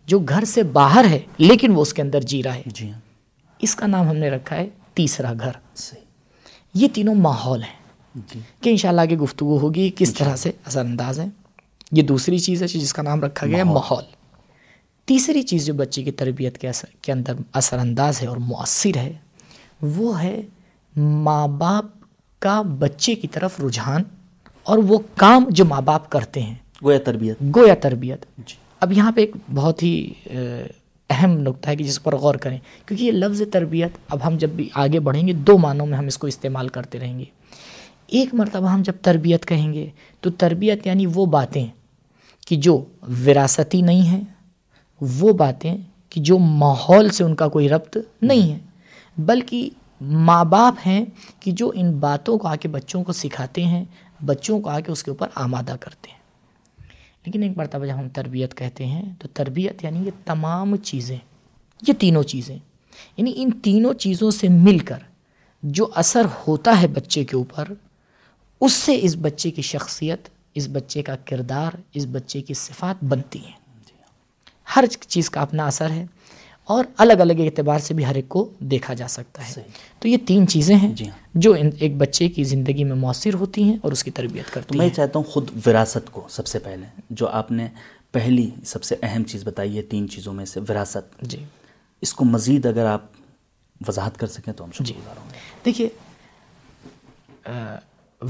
جو 0.06 0.18
گھر 0.18 0.44
سے 0.44 0.62
باہر 0.62 1.04
ہے 1.10 1.18
لیکن 1.38 1.70
وہ 1.70 1.82
اس 1.82 1.94
کے 1.94 2.02
اندر 2.02 2.20
جی 2.20 2.42
رہا 2.42 2.54
ہے۔ 2.54 2.62
جی 2.66 2.90
ہاں۔ 2.90 3.00
اس 3.58 3.76
کا 3.76 3.86
نام 3.86 4.08
ہم 4.08 4.16
نے 4.16 4.30
رکھا 4.30 4.56
ہے 4.56 4.68
تیسرا 4.94 5.32
گھر۔ 5.40 5.52
صحیح۔ 5.74 6.02
یہ 6.74 6.88
تینوں 6.92 7.14
ماحول 7.14 7.62
ہیں۔ 7.62 7.76
جی۔ 8.14 8.40
کہ 8.60 8.70
انشاءاللہ 8.70 9.00
آگے 9.00 9.16
گفتگو 9.16 9.58
ہوگی 9.58 9.90
کس 9.96 10.14
طرح 10.14 10.36
سے 10.36 10.52
اثر 10.64 10.80
انداز 10.80 11.20
ہے 11.20 11.26
یہ 11.92 12.02
دوسری 12.02 12.38
چیز 12.38 12.62
ہے 12.62 12.68
جس 12.68 12.92
کا 12.94 13.02
نام 13.02 13.24
رکھا 13.24 13.46
گیا 13.46 13.58
ہے 13.58 13.64
ماحول۔ 13.64 14.04
تیسری 15.04 15.42
چیز 15.42 15.66
جو 15.66 15.74
بچے 15.74 16.02
کی 16.02 16.12
تربیت 16.12 16.58
کے 16.58 16.68
اثر 16.68 16.88
کے 17.02 17.12
اندر 17.12 17.34
اثر 17.52 17.78
انداز 17.78 18.22
ہے 18.22 18.26
اور 18.26 18.36
مؤثر 18.36 18.96
ہے 18.96 19.12
وہ 19.82 20.22
ہے 20.22 20.42
ماں 20.96 21.48
باپ 21.48 22.01
کا 22.42 22.62
بچے 22.62 23.14
کی 23.14 23.28
طرف 23.28 23.60
رجحان 23.60 24.02
اور 24.62 24.78
وہ 24.78 24.98
کام 25.16 25.44
جو 25.48 25.64
ماں 25.64 25.80
باپ 25.80 26.10
کرتے 26.10 26.42
ہیں۔ 26.42 26.54
گویا 26.84 26.98
تربیت۔ 26.98 27.36
گویا 27.56 27.74
تربیت۔ 27.74 28.24
جی۔ 28.38 28.54
اب 28.80 28.92
یہاں 28.92 29.12
پہ 29.12 29.20
ایک 29.20 29.36
بہت 29.54 29.82
ہی 29.82 30.12
اہم 31.10 31.38
نقطہ 31.38 31.70
ہے 31.70 31.76
کہ 31.76 31.84
جس 31.84 32.02
پر 32.02 32.16
غور 32.16 32.34
کریں 32.34 32.58
کیونکہ 32.86 33.04
یہ 33.04 33.12
لفظ 33.12 33.42
تربیت 33.52 33.90
اب 34.08 34.18
ہم 34.26 34.36
جب 34.36 34.48
بھی 34.48 34.68
آگے 34.74 35.00
بڑھیں 35.00 35.28
گے 35.28 35.32
دو 35.32 35.58
معنوں 35.58 35.86
میں 35.86 35.98
ہم 35.98 36.06
اس 36.06 36.18
کو 36.18 36.26
استعمال 36.26 36.68
کرتے 36.68 36.98
رہیں 36.98 37.18
گے۔ 37.18 37.24
ایک 38.06 38.34
مرتبہ 38.34 38.68
ہم 38.68 38.82
جب 38.82 38.92
تربیت 39.02 39.46
کہیں 39.46 39.72
گے 39.72 39.90
تو 40.20 40.30
تربیت 40.30 40.86
یعنی 40.86 41.06
وہ 41.14 41.26
باتیں 41.26 41.66
کہ 42.46 42.56
جو 42.56 42.84
وراثتی 43.26 43.82
نہیں 43.82 44.02
ہیں 44.02 44.20
وہ 45.00 45.32
باتیں 45.32 45.76
کہ 46.10 46.20
جو 46.20 46.38
ماحول 46.38 47.08
سے 47.08 47.24
ان 47.24 47.34
کا 47.34 47.48
کوئی 47.48 47.68
ربط 47.68 47.96
نہیں 48.22 48.52
ہے 48.52 48.58
بلکہ 49.18 49.70
ماں 50.02 50.44
باپ 50.44 50.74
ہیں 50.86 51.04
کہ 51.40 51.52
جو 51.52 51.72
ان 51.74 51.92
باتوں 51.92 52.38
کو 52.38 52.48
آ 52.48 52.56
کے 52.56 52.68
بچوں 52.68 53.04
کو 53.04 53.12
سکھاتے 53.12 53.64
ہیں، 53.64 53.84
بچوں 54.24 54.60
کو 54.60 54.70
آ 54.70 54.80
کے 54.80 54.92
اس 54.92 55.02
کے 55.02 55.10
اوپر 55.10 55.28
آمادہ 55.34 55.76
کرتے 55.80 56.10
ہیں۔ 56.10 56.18
لیکن 57.26 57.42
ایک 57.42 57.56
مرتبہ 57.56 57.84
جب 57.84 57.98
ہم 57.98 58.08
تربیت 58.08 58.56
کہتے 58.56 58.86
ہیں، 58.86 59.12
تو 59.18 59.28
تربیت 59.28 59.84
یعنی 59.84 60.06
یہ 60.06 60.10
تمام 60.24 60.76
چیزیں، 60.76 61.18
یہ 61.88 61.92
تینوں 61.92 62.22
چیزیں 62.22 62.58
یعنی 63.16 63.32
ان 63.36 63.50
تینوں 63.50 63.94
چیزوں 63.94 64.30
سے 64.30 64.48
مل 64.48 64.78
کر 64.78 64.98
جو 65.62 65.86
اثر 65.94 66.26
ہوتا 66.48 66.82
ہے 66.82 66.86
بچے 66.86 67.24
کے 67.24 67.36
اوپر، 67.36 67.64
اس 68.60 68.72
سے 68.72 68.98
اس 69.02 69.16
بچے 69.20 69.50
کی 69.50 69.62
شخصیت، 69.62 70.28
اس 70.54 70.68
بچے 70.72 71.02
کا 71.02 71.16
کردار، 71.16 71.70
اس 71.94 72.06
بچے 72.12 72.42
کی 72.42 72.54
صفات 72.54 73.04
بنتی 73.04 73.44
ہیں۔ 73.44 73.62
ہر 74.76 74.84
چیز 74.86 75.30
کا 75.30 75.40
اپنا 75.40 75.66
اثر 75.66 75.90
ہے۔ 75.90 76.06
اور 76.64 76.84
الگ 76.98 77.12
الگ 77.12 77.32
اعتبار 77.38 77.78
سے 77.78 77.94
بھی 77.94 78.06
ہر 78.06 78.14
ایک 78.14 78.28
کو 78.28 78.50
دیکھا 78.58 78.94
جا 78.94 79.08
سکتا 79.08 79.48
ہے۔ 79.48 79.62
تو 79.98 80.08
یہ 80.08 80.16
تین 80.26 80.48
چیزیں 80.48 80.76
ہیں 80.76 80.94
جی 80.94 81.08
ہاں۔ 81.08 81.18
جو 81.34 81.54
ایک 81.80 81.96
بچے 81.96 82.28
کی 82.28 82.44
زندگی 82.44 82.84
میں 82.84 82.96
مؤثر 82.96 83.34
ہوتی 83.34 83.62
ہیں 83.62 83.76
اور 83.82 83.92
اس 83.92 84.04
کی 84.04 84.10
تربیت 84.10 84.52
کرتی 84.52 84.78
میں 84.78 84.86
ہیں۔ 84.86 84.94
چاہتا 84.94 85.18
ہوں 85.18 85.26
خود 85.26 85.50
وراثت 85.66 86.12
کو 86.12 86.26
سب 86.30 86.46
سے 86.46 86.58
پہلے 86.58 86.86
جو 87.10 87.28
آپ 87.28 87.52
نے 87.52 87.68
پہلی 88.12 88.50
سب 88.64 88.82
سے 88.82 88.94
اہم 89.02 89.24
چیز 89.24 89.44
بتائی 89.44 89.76
ہے 89.76 89.82
تین 89.82 90.08
چیزوں 90.08 90.32
میں 90.32 90.44
سے 90.44 90.60
وراثت۔ 90.60 91.20
جی۔ 91.20 91.44
اس 92.00 92.14
کو 92.14 92.24
مزید 92.24 92.66
اگر 92.66 92.86
آپ 92.86 93.02
وضاحت 93.88 94.16
کر 94.16 94.26
سکیں 94.26 94.52
تو 94.52 94.64
ہم 94.64 94.72
شکر 94.72 94.84
گزار 94.84 95.16
ہوں 95.16 95.30
گے۔ 95.30 95.38
دیکھیے 95.64 95.88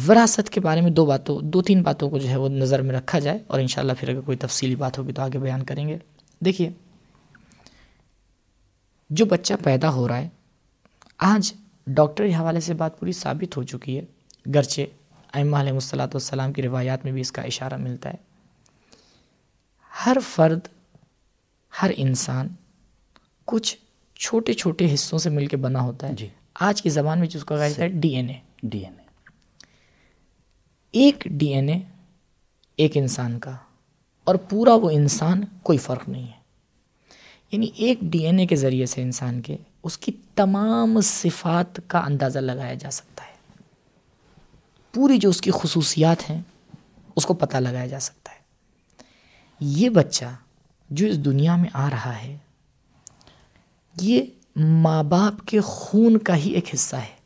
وراثت 0.07 0.51
کے 0.51 0.61
بارے 0.61 0.81
میں 0.81 0.91
دو 0.91 1.07
باتوں 1.07 1.41
دو 1.41 1.63
تین 1.63 1.83
باتوں 1.83 2.11
کو 2.11 2.19
جو 2.19 2.29
ہے 2.29 2.37
وہ 2.37 2.49
نظر 2.49 2.83
میں 2.83 2.95
رکھا 2.95 3.19
جائے 3.19 3.39
اور 3.47 3.61
انشاءاللہ 3.61 3.93
پھر 3.99 4.09
اگر 4.09 4.21
کوئی 4.21 4.37
تفصیلی 4.37 4.75
بات 4.75 4.99
ہوگی 4.99 5.13
تو 5.13 5.23
آگے 5.23 5.39
بیان 5.39 5.63
کریں 5.63 5.89
گے۔ 5.89 5.99
دیکھیے 6.45 6.71
جو 9.13 9.25
بچہ 9.25 9.55
پیدا 9.65 9.91
ہو 9.91 10.09
رہا 10.09 10.17
ہے۔ 10.17 10.29
آج 11.19 11.53
ڈاکٹر 11.87 12.27
کے 12.27 12.35
حوالے 12.35 12.61
سے 12.61 12.75
بات 12.75 13.01
پوری 13.01 13.13
ثابت 13.13 13.57
ہو 13.57 13.63
چکی 13.63 13.99
ہے۔ 13.99 14.05
گرچہ 14.55 14.81
ائمہ 15.33 15.57
علیہ 15.57 15.73
الصلاۃ 15.73 16.07
والسلام 16.07 16.53
کی 16.53 16.63
روایات 16.63 17.05
میں 17.05 17.13
بھی 17.13 17.21
اس 17.21 17.33
کا 17.33 17.43
اشارہ 17.43 17.77
ملتا 17.77 18.11
ہے۔ 18.11 18.15
ہر 20.07 20.17
فرد 20.29 20.61
ہر 21.83 21.91
انسان 21.97 22.49
کچھ 23.45 23.77
چھوٹے 24.17 24.53
چھوٹے 24.53 24.95
حصوں 24.95 25.19
سے 25.19 25.31
مل 25.31 25.47
کے 25.47 25.57
بنا 25.57 25.81
ہوتا 25.81 26.09
ہے۔ 26.09 26.13
جی۔ 26.15 26.29
آج 26.61 26.83
کی 26.83 26.91
زبان 26.91 27.19
میں 27.19 27.29
جس 27.29 27.45
کو 27.45 27.57
کہا 27.57 27.69
جاتا 27.69 27.83
ہے 27.83 27.89
D 27.89 28.17
N 28.17 28.29
A. 28.29 28.39
D 28.63 28.79
N 28.79 28.95
A. 28.99 29.05
ایک 30.93 31.25
ڈی 31.25 31.55
این 31.55 31.69
اے 31.69 31.81
ایک 32.77 32.93
انسان 32.95 33.39
کا 33.39 33.57
اور 34.25 34.35
پورا 34.35 34.75
وہ 34.75 34.91
انسان 34.91 35.45
کوئی 35.63 35.79
فرق 35.79 36.09
نہیں 36.09 36.27
ہے۔ 36.27 36.42
یعنی 37.53 37.71
ایک 37.75 37.99
ڈی 38.01 38.27
این 38.27 38.39
اے 38.39 38.47
کے 38.47 38.57
ذریعے 38.57 38.87
سے 38.87 39.03
انسان 39.03 39.41
کے 39.41 39.57
اس 39.83 39.99
کی 39.99 40.13
تمام 40.35 41.01
صفات 41.01 41.81
کا 41.87 41.99
اندازہ 41.99 42.39
لگایا 42.39 42.75
جا 42.75 42.91
سکتا 42.91 43.25
ہے۔ 43.25 43.33
پوری 44.93 45.19
جو 45.19 45.29
اس 45.29 45.41
کی 45.41 45.51
خصوصیات 45.55 46.31
ہیں 46.31 46.43
اس 47.17 47.27
کو 47.27 47.35
پتہ 47.35 47.57
لگایا 47.57 47.87
جا 47.87 48.01
سکتا 48.01 48.33
ہے۔ 48.33 48.39
یہ 49.61 49.89
بچہ 49.89 50.25
جو 50.91 51.07
اس 51.07 51.25
دنیا 51.25 51.57
میں 51.57 51.69
آ 51.73 51.91
رہا 51.91 52.23
ہے 52.23 52.37
یہ 54.01 54.23
ماں 54.57 55.03
باپ 55.03 55.47
کے 55.47 55.61
خون 55.61 56.19
کا 56.19 56.37
ہی 56.37 56.51
ایک 56.51 56.75
حصہ 56.75 56.97
ہے۔ 56.97 57.23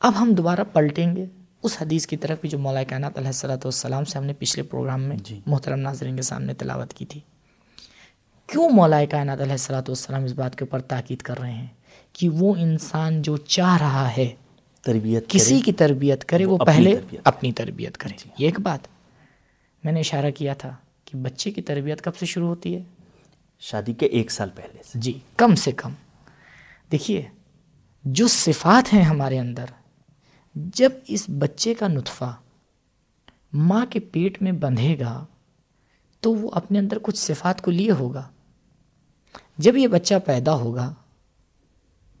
اب 0.00 0.12
ہم 0.20 0.34
دوبارہ 0.34 0.60
پلٹیں 0.72 1.16
گے۔ 1.16 1.26
اس 1.62 1.76
حدیث 1.80 2.06
کی 2.06 2.16
طرف 2.16 2.40
بھی 2.40 2.48
جو 2.48 2.58
مولا 2.58 2.84
کائنات 2.84 3.16
علیہ 3.16 3.28
السلۃ 3.28 3.64
والسلام 3.64 4.04
سے 4.04 4.18
ہم 4.18 4.24
نے 4.24 4.32
پچھلے 4.32 4.62
پروگرام 4.62 5.02
میں 5.02 5.16
جی۔ 5.16 5.40
محترم 5.46 5.78
ناظرین 5.78 6.16
کے 6.16 6.22
سامنے 6.22 6.54
تلاوت 6.54 6.94
کی 6.94 7.06
تھی۔ 7.06 7.20
کیوں 8.50 8.68
مولا 8.68 9.04
کائنات 9.10 9.40
علیہ 9.40 9.52
السلۃ 9.52 9.88
والسلام 9.88 10.24
اس 10.24 10.32
بات 10.32 10.56
کے 10.58 10.64
اوپر 10.64 10.80
تاکید 10.80 11.18
کر 11.18 11.38
رہے 11.38 11.52
ہیں 11.52 11.66
کہ 12.12 12.28
وہ 12.28 12.54
انسان 12.56 13.22
جو 13.22 13.36
چاہ 13.36 13.78
رہا 13.78 14.16
ہے 14.16 14.34
تربیت 14.82 15.28
کسی 15.28 15.60
کی 15.60 15.72
تربیت 15.72 16.24
کرے 16.24 16.44
وہ 16.44 16.58
پہلے 16.58 16.94
اپنی 17.24 17.52
تربیت 17.52 17.98
کرے۔ 17.98 18.28
یہ 18.38 18.46
ایک 18.46 18.60
بات۔ 18.60 18.80
میں 19.84 19.92
نے 19.92 20.00
اشارہ 20.00 20.30
کیا 20.30 20.54
تھا 20.54 20.74
کہ 21.04 21.18
بچے 21.18 21.50
کی 21.50 21.62
تربیت 21.62 22.02
کب 22.02 22.16
سے 22.16 22.26
شروع 22.26 22.48
ہوتی 22.48 22.74
ہے؟ 22.74 22.82
شادی 23.60 23.92
کے 23.92 24.06
ایک 24.06 24.30
سال 24.30 24.50
پہلے 24.54 24.82
سے۔ 24.82 24.98
جی 24.98 25.18
کم 25.36 25.54
سے 25.54 25.72
کم۔ 25.72 25.92
دیکھیے 26.92 27.22
جو 28.04 28.28
صفات 28.28 28.94
ہیں 28.94 29.02
ہمارے 29.02 29.38
اندر 29.38 29.64
جب 30.54 30.92
اس 31.06 31.24
بچے 31.38 31.74
کا 31.74 31.88
نطفہ 31.88 32.34
ماں 33.52 33.86
کے 33.90 34.00
پیٹ 34.00 34.42
میں 34.42 34.52
بندھے 34.52 34.98
گا 35.00 35.24
تو 36.20 36.34
وہ 36.34 36.50
اپنے 36.54 36.78
اندر 36.78 36.98
کچھ 37.02 37.18
صفات 37.18 37.62
کو 37.62 37.70
لیے 37.70 37.90
ہوگا۔ 37.90 38.28
جب 39.60 39.76
یہ 39.76 39.88
بچہ 39.88 40.14
پیدا 40.24 40.54
ہوگا 40.54 40.94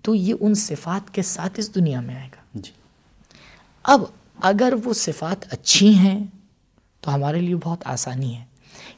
تو 0.02 0.14
یہ 0.14 0.34
ان 0.40 0.54
صفات 0.54 1.14
کے 1.14 1.22
ساتھ 1.22 1.52
اس 1.56 1.74
دنیا 1.74 2.00
میں 2.00 2.14
آئے 2.14 2.26
گا۔ 2.26 2.42
جی۔ 2.54 2.72
اب 3.82 4.02
اگر 4.40 4.72
وہ 4.84 4.92
صفات 4.92 5.52
اچھی 5.52 5.94
ہیں 5.94 6.24
تو 7.00 7.14
ہمارے 7.14 7.40
لیے 7.40 7.56
بہت 7.56 7.78
آسانی 7.84 8.36
ہے۔ 8.36 8.44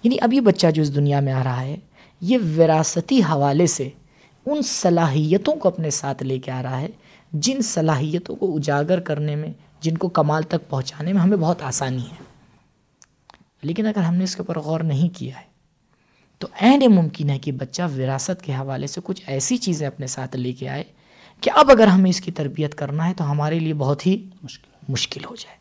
یعنی 0.02 0.16
اب 0.20 0.32
یہ 0.32 0.40
بچہ 0.40 0.66
جو 0.70 0.82
اس 0.82 0.94
دنیا 0.94 1.20
میں 1.20 1.32
آ 1.32 1.44
رہا 1.44 1.60
ہے 1.60 1.76
یہ 2.20 2.38
وراثتی 2.56 3.20
حوالے 3.20 3.66
سے 3.66 3.90
ان 4.46 4.62
صلاحیتوں 4.62 5.54
کو 5.54 5.68
اپنے 5.68 5.90
ساتھ 5.90 6.22
لے 6.22 6.38
کے 6.38 6.50
آ 6.50 6.62
رہا 6.62 6.80
ہے 6.80 6.88
جن 7.32 7.62
صلاحیتوں 7.62 8.36
کو 8.36 8.56
اجاگر 8.56 9.00
کرنے 9.00 9.36
میں 9.36 9.52
جن 9.80 9.96
کو 9.96 10.08
کمال 10.08 10.42
تک 10.42 10.70
پہنچانے 10.70 11.12
میں 11.12 11.20
ہمیں 11.20 11.36
بہت 11.36 11.62
آسانی 11.62 12.10
ہے۔ 12.10 12.22
لیکن 13.62 13.86
اگر 13.86 14.00
ہم 14.00 14.14
نے 14.14 14.24
اس 14.24 14.36
کے 14.36 14.42
اوپر 14.42 14.58
غور 14.58 14.80
نہیں 14.80 15.08
کیا 15.18 15.40
ہے 15.40 15.51
تو 16.42 16.48
عین 16.60 16.82
ممکن 16.88 17.30
ہے 17.30 17.38
کہ 17.38 17.52
بچہ 17.52 17.82
وراثت 17.96 18.42
کے 18.42 18.52
حوالے 18.52 18.86
سے 18.86 19.00
کچھ 19.04 19.22
ایسی 19.26 19.56
چیزیں 19.56 19.86
اپنے 19.86 20.06
ساتھ 20.06 20.36
لے 20.36 20.52
کے 20.52 20.68
آئے 20.68 20.84
کہ 21.40 21.50
اب 21.54 21.70
اگر 21.70 21.86
ہمیں 21.86 22.10
اس 22.10 22.20
کی 22.20 22.32
تربیت 22.32 22.74
کرنا 22.74 23.08
ہے 23.08 23.14
تو 23.14 23.30
ہمارے 23.30 23.58
لیے 23.58 23.74
بہت 23.74 24.06
ہی 24.06 24.28
مشکل۔ 24.42 24.70
مشکل 24.88 25.24
ہو 25.24 25.34
جائے۔ 25.34 25.56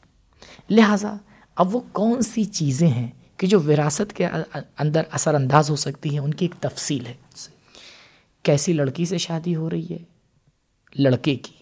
لہٰذا 0.69 1.15
اب 1.55 1.75
وہ 1.75 1.81
کون 1.91 2.21
سی 2.21 2.43
چیزیں 2.43 2.87
ہیں 2.87 3.07
کہ 3.37 3.47
جو 3.47 3.59
وراثت 3.59 4.13
کے 4.13 4.27
اندر 4.79 5.01
اثر 5.11 5.33
انداز 5.33 5.69
ہو 5.69 5.75
سکتی 5.75 6.09
ہیں 6.09 6.19
ان 6.19 6.33
کی 6.33 6.45
ایک 6.45 6.61
تفصیل 6.61 7.05
ہے۔ 7.05 7.13
کیسی 8.43 8.73
لڑکی 8.73 9.05
سے 9.05 9.17
شادی 9.17 9.55
ہو 9.55 9.69
رہی 9.69 9.87
ہے؟ 9.91 9.99
لڑکے 10.95 11.35
کی۔ 11.35 11.53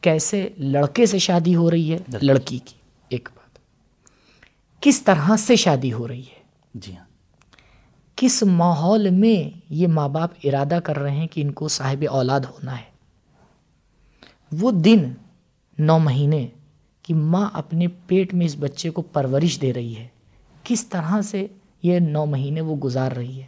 کیسے 0.00 0.48
لڑکے 0.58 1.06
سے 1.06 1.18
شادی 1.18 1.54
ہو 1.54 1.70
رہی 1.70 1.92
ہے؟ 1.92 1.98
لڑکی 2.22 2.58
کی۔ 2.58 2.74
ایک 3.08 3.28
بات۔ 3.36 3.58
کس 4.82 5.02
طرح 5.02 5.36
سے 5.38 5.56
شادی 5.56 5.92
ہو 5.92 6.08
رہی 6.08 6.20
ہے؟ 6.20 6.42
جی 6.74 6.96
ہاں۔ 6.96 7.04
کس 8.16 8.42
ماحول 8.42 9.10
میں 9.10 9.58
یہ 9.68 9.88
ماں 9.88 10.08
باپ 10.08 10.30
ارادہ 10.44 10.78
کر 10.84 10.98
رہے 10.98 11.10
ہیں 11.10 11.26
کہ 11.26 11.40
ان 11.40 11.52
کو 11.52 11.68
صاحب 11.68 12.04
اولاد 12.10 12.40
ہونا 12.40 12.78
ہے؟ 12.78 12.96
وہ 14.52 14.70
دن 14.70 15.12
نو 15.78 15.98
مہینے 15.98 16.46
کہ 17.02 17.14
ماں 17.14 17.50
اپنے 17.52 17.86
پیٹ 18.06 18.34
میں 18.34 18.46
اس 18.46 18.56
بچے 18.58 18.90
کو 18.90 19.02
پرورش 19.02 19.60
دے 19.60 19.72
رہی 19.72 19.96
ہے۔ 19.96 20.08
کس 20.64 20.86
طرح 20.86 21.22
سے 21.22 21.46
یہ 21.82 21.98
نو 21.98 22.26
مہینے 22.26 22.60
وہ 22.60 22.76
گزار 22.76 23.12
رہی 23.12 23.40
ہے؟ 23.40 23.46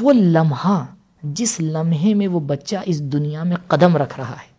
وہ 0.00 0.12
لمحہ 0.12 0.86
جس 1.22 1.60
لمحے 1.60 2.14
میں 2.14 2.28
وہ 2.28 2.40
بچہ 2.40 2.76
اس 2.84 3.00
دنیا 3.00 3.42
میں 3.42 3.56
قدم 3.66 3.96
رکھ 3.96 4.20
رہا 4.20 4.32
ہے۔ 4.32 4.50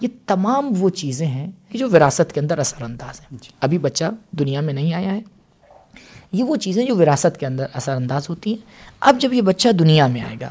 یہ 0.00 0.08
تمام 0.26 0.72
وہ 0.78 0.88
چیزیں 0.88 1.26
ہیں 1.26 1.50
کہ 1.68 1.78
جو 1.78 1.90
وراثت 1.90 2.32
کے 2.32 2.40
اندر 2.40 2.58
اثر 2.58 2.82
انداز 2.82 3.20
ہیں۔ 3.20 3.38
جی۔ 3.42 3.50
ابھی 3.60 3.78
بچہ 3.78 4.04
دنیا 4.30 4.60
میں 4.60 4.74
نہیں 4.74 4.94
آیا 4.94 5.14
ہے۔ 5.14 5.20
یہ 6.32 6.44
وہ 6.44 6.56
چیزیں 6.56 6.86
جو 6.86 6.96
وراثت 6.96 7.40
کے 7.40 7.46
اندر 7.46 7.66
اثر 7.72 7.94
انداز 7.94 8.28
ہوتی 8.30 8.50
ہیں۔ 8.50 8.66
اب 9.00 9.16
جب 9.20 9.32
یہ 9.32 9.42
بچہ 9.42 9.68
دنیا 9.68 10.06
میں 10.06 10.20
آئے 10.20 10.36
گا 10.40 10.50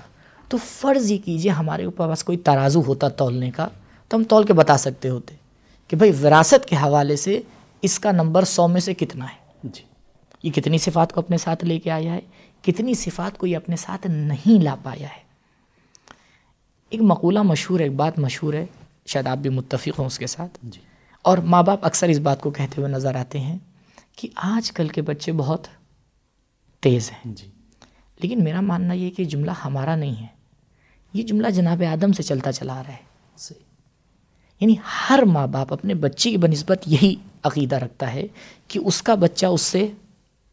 تو 0.49 0.57
فرض 0.63 1.11
یہ 1.11 1.17
کیجیے 1.25 1.51
ہمارے 1.51 1.85
اوپر 1.85 2.09
بس 2.09 2.23
کوئی 2.23 2.37
ترازو 2.37 2.81
ہوتا 2.81 3.07
تولنے 3.07 3.51
کا 3.51 3.67
تو 4.07 4.17
ہم 4.17 4.23
تول 4.23 4.45
کے 4.45 4.53
بتا 4.53 4.77
سکتے 4.77 5.09
ہوتے 5.09 5.35
کہ 5.87 5.97
بھائی 5.97 6.11
وراثت 6.23 6.65
کے 6.65 6.75
حوالے 6.75 7.15
سے 7.15 7.41
اس 7.81 7.99
کا 7.99 8.11
نمبر 8.11 8.43
سو 8.43 8.67
میں 8.67 8.81
سے 8.81 8.93
کتنا 8.93 9.25
ہے۔ 9.25 9.67
جی۔ 9.73 9.81
یہ 10.43 10.51
کتنی 10.51 10.77
صفات 10.77 11.13
کو 11.13 11.19
اپنے 11.19 11.37
ساتھ 11.37 11.65
لے 11.65 11.79
کے 11.79 11.91
آیا 11.91 12.13
ہے؟ 12.13 12.19
کتنی 12.61 12.93
صفات 12.93 13.37
کو 13.37 13.47
یہ 13.47 13.57
اپنے 13.57 13.75
ساتھ 13.75 14.07
نہیں 14.07 14.63
لا 14.63 14.75
پایا 14.83 15.07
ہے؟ 15.07 15.25
ایک 16.89 17.01
مقولہ 17.01 17.41
مشہور 17.41 17.79
ہے 17.79 17.85
ایک 17.85 17.93
بات 17.93 18.19
مشہور 18.19 18.53
ہے 18.53 18.65
شاید 19.05 19.27
آپ 19.27 19.37
بھی 19.37 19.49
متفق 19.49 19.99
ہوں 19.99 20.05
اس 20.05 20.19
کے 20.19 20.27
ساتھ۔ 20.27 20.57
جی۔ 20.63 20.79
اور 21.21 21.37
ماں 21.37 21.63
باپ 21.63 21.85
اکثر 21.85 22.07
اس 22.07 22.19
بات 22.19 22.41
کو 22.41 22.49
کہتے 22.49 22.81
ہوئے 22.81 22.91
نظر 22.91 23.15
آتے 23.15 23.39
ہیں 23.39 23.57
کہ 24.15 24.27
آج 24.35 24.71
کل 24.71 24.87
کے 24.87 25.01
بچے 25.01 25.31
بہت 25.31 25.67
تیز 26.79 27.11
ہیں۔ 27.11 27.33
جی۔ 27.33 27.51
لیکن 28.19 28.43
میرا 28.43 28.61
ماننا 28.61 28.93
یہ 28.93 29.11
کہ 29.11 29.23
جملہ 29.23 29.51
ہمارا 29.65 29.95
نہیں 29.95 30.21
ہے۔ 30.21 30.27
یہ 31.13 31.23
جملہ 31.23 31.49
جناب 31.49 31.83
آدم 31.91 32.11
سے 32.11 32.23
چلتا 32.23 32.51
چلا 32.51 32.83
رہا 32.83 32.93
ہے۔ 32.93 33.15
یعنی 34.59 34.75
ہر 35.09 35.19
ماں 35.23 35.47
باپ 35.47 35.73
اپنے 35.73 35.93
بچے 35.93 36.31
کی 36.31 36.37
بنسبت 36.37 36.83
یہی 36.85 37.15
عقیدہ 37.43 37.75
رکھتا 37.75 38.13
ہے 38.13 38.27
کہ 38.67 38.79
اس 38.85 39.01
کا 39.01 39.15
بچہ 39.15 39.45
اس 39.45 39.61
سے 39.61 39.91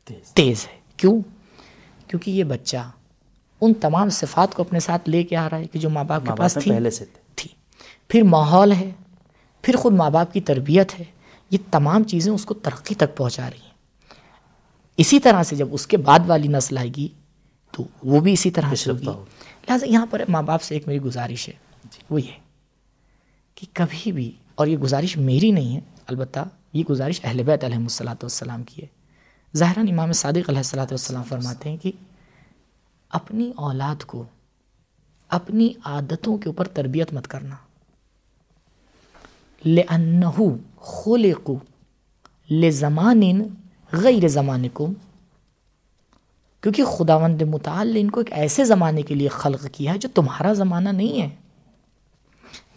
تیز۔ 0.04 0.32
تیز 0.32 0.66
ہے۔ 0.72 0.80
کیوں؟ 0.96 1.20
کیونکہ 2.06 2.30
یہ 2.30 2.44
بچہ 2.44 2.90
ان 3.60 3.74
تمام 3.74 4.10
صفات 4.10 4.54
کو 4.54 4.62
اپنے 4.62 4.80
ساتھ 4.80 5.08
لے 5.08 5.22
کے 5.22 5.36
آ 5.36 5.50
رہا 5.50 5.58
ہے 5.58 5.66
کہ 5.66 5.78
جو 5.78 5.90
ماں 5.90 6.04
باپ 6.04 6.22
کے 6.26 6.32
پاس 6.38 6.58
تھی۔ 6.62 6.70
پہلے 6.70 6.90
سے 6.90 7.04
تھے۔ 7.04 7.20
تھی۔ 7.36 7.50
پھر 8.08 8.22
ماحول 8.22 8.72
ہے۔ 8.72 8.90
پھر 9.62 9.76
خود 9.76 9.92
ماں 9.92 10.10
باپ 10.10 10.32
کی 10.32 10.40
تربیت 10.40 11.00
ہے۔ 11.00 11.04
یہ 11.52 11.58
تمام 11.70 12.04
چیزیں 12.04 12.32
اس 12.32 12.44
کو 12.44 12.54
ترقی 12.54 12.94
تک 12.94 13.16
پہنچا 13.16 13.50
رہی 13.50 13.62
ہیں۔ 13.62 13.72
اسی 14.96 15.20
طرح 15.20 15.42
سے 15.42 15.56
جب 15.56 15.68
اس 15.70 15.86
کے 15.86 15.96
بعد 15.96 16.20
والی 16.26 16.48
نسل 16.48 16.78
آئے 16.78 16.88
گی 16.96 17.08
تو 17.70 17.84
وہ 18.02 18.20
بھی 18.20 18.32
اسی 18.32 18.50
طرح 18.50 18.74
سے 18.74 18.90
ہوگی۔ 18.90 19.04
لہٰذا 19.68 19.86
یہاں 19.86 20.06
پر 20.10 20.22
ماں 20.28 20.42
باپ 20.42 20.62
سے 20.62 20.74
ایک 20.74 20.86
میری 20.86 20.98
گزارش 20.98 21.48
ہے 21.48 21.54
وہ 22.10 22.22
یہ 22.22 22.32
کہ 23.54 23.66
کبھی 23.72 24.12
بھی 24.12 24.32
اور 24.54 24.66
یہ 24.66 24.76
گزارش 24.76 25.16
میری 25.16 25.50
نہیں 25.50 25.76
ہے 25.76 25.80
البتہ 26.06 26.40
یہ 26.72 26.84
گزارش 26.90 27.20
اہل 27.24 27.42
بیت 27.42 27.64
علیہ 27.64 27.76
الصلاۃ 27.76 28.14
والسلام 28.14 28.62
کی 28.62 28.82
ہے۔ 28.82 28.86
ظاہراً 29.56 29.86
امام 29.90 30.12
صادق 30.12 30.48
علیہ 30.48 30.58
الصلاۃ 30.58 30.84
والسلام 30.84 31.22
فرماتے 31.22 31.70
ہیں 31.70 31.76
کہ 31.76 31.92
اپنی 33.10 33.52
اولاد 33.56 34.04
کو 34.04 34.24
اپنی 35.28 35.72
عادتوں 35.84 36.36
کے 36.36 36.48
اوپر 36.48 36.68
تربیت 36.68 37.12
مت 37.12 37.28
کرنا۔ 37.28 37.54
لأنه 39.66 40.44
خلقوا 40.82 41.56
لزمان 42.50 43.22
غیر 43.92 44.26
زمانکم، 44.28 44.92
کیونکہ 46.62 46.84
خداوند 46.84 47.42
متعال 47.42 47.92
نے 47.94 48.00
ان 48.00 48.10
کو 48.10 48.20
ایک 48.20 48.32
ایسے 48.32 48.64
زمانے 48.64 49.02
کے 49.02 49.14
لیے 49.14 49.28
خلق 49.28 49.66
کیا 49.72 49.92
ہے 49.92 49.98
جو 49.98 50.08
تمہارا 50.14 50.52
زمانہ 50.52 50.88
نہیں 50.88 51.20
ہے۔ 51.22 51.28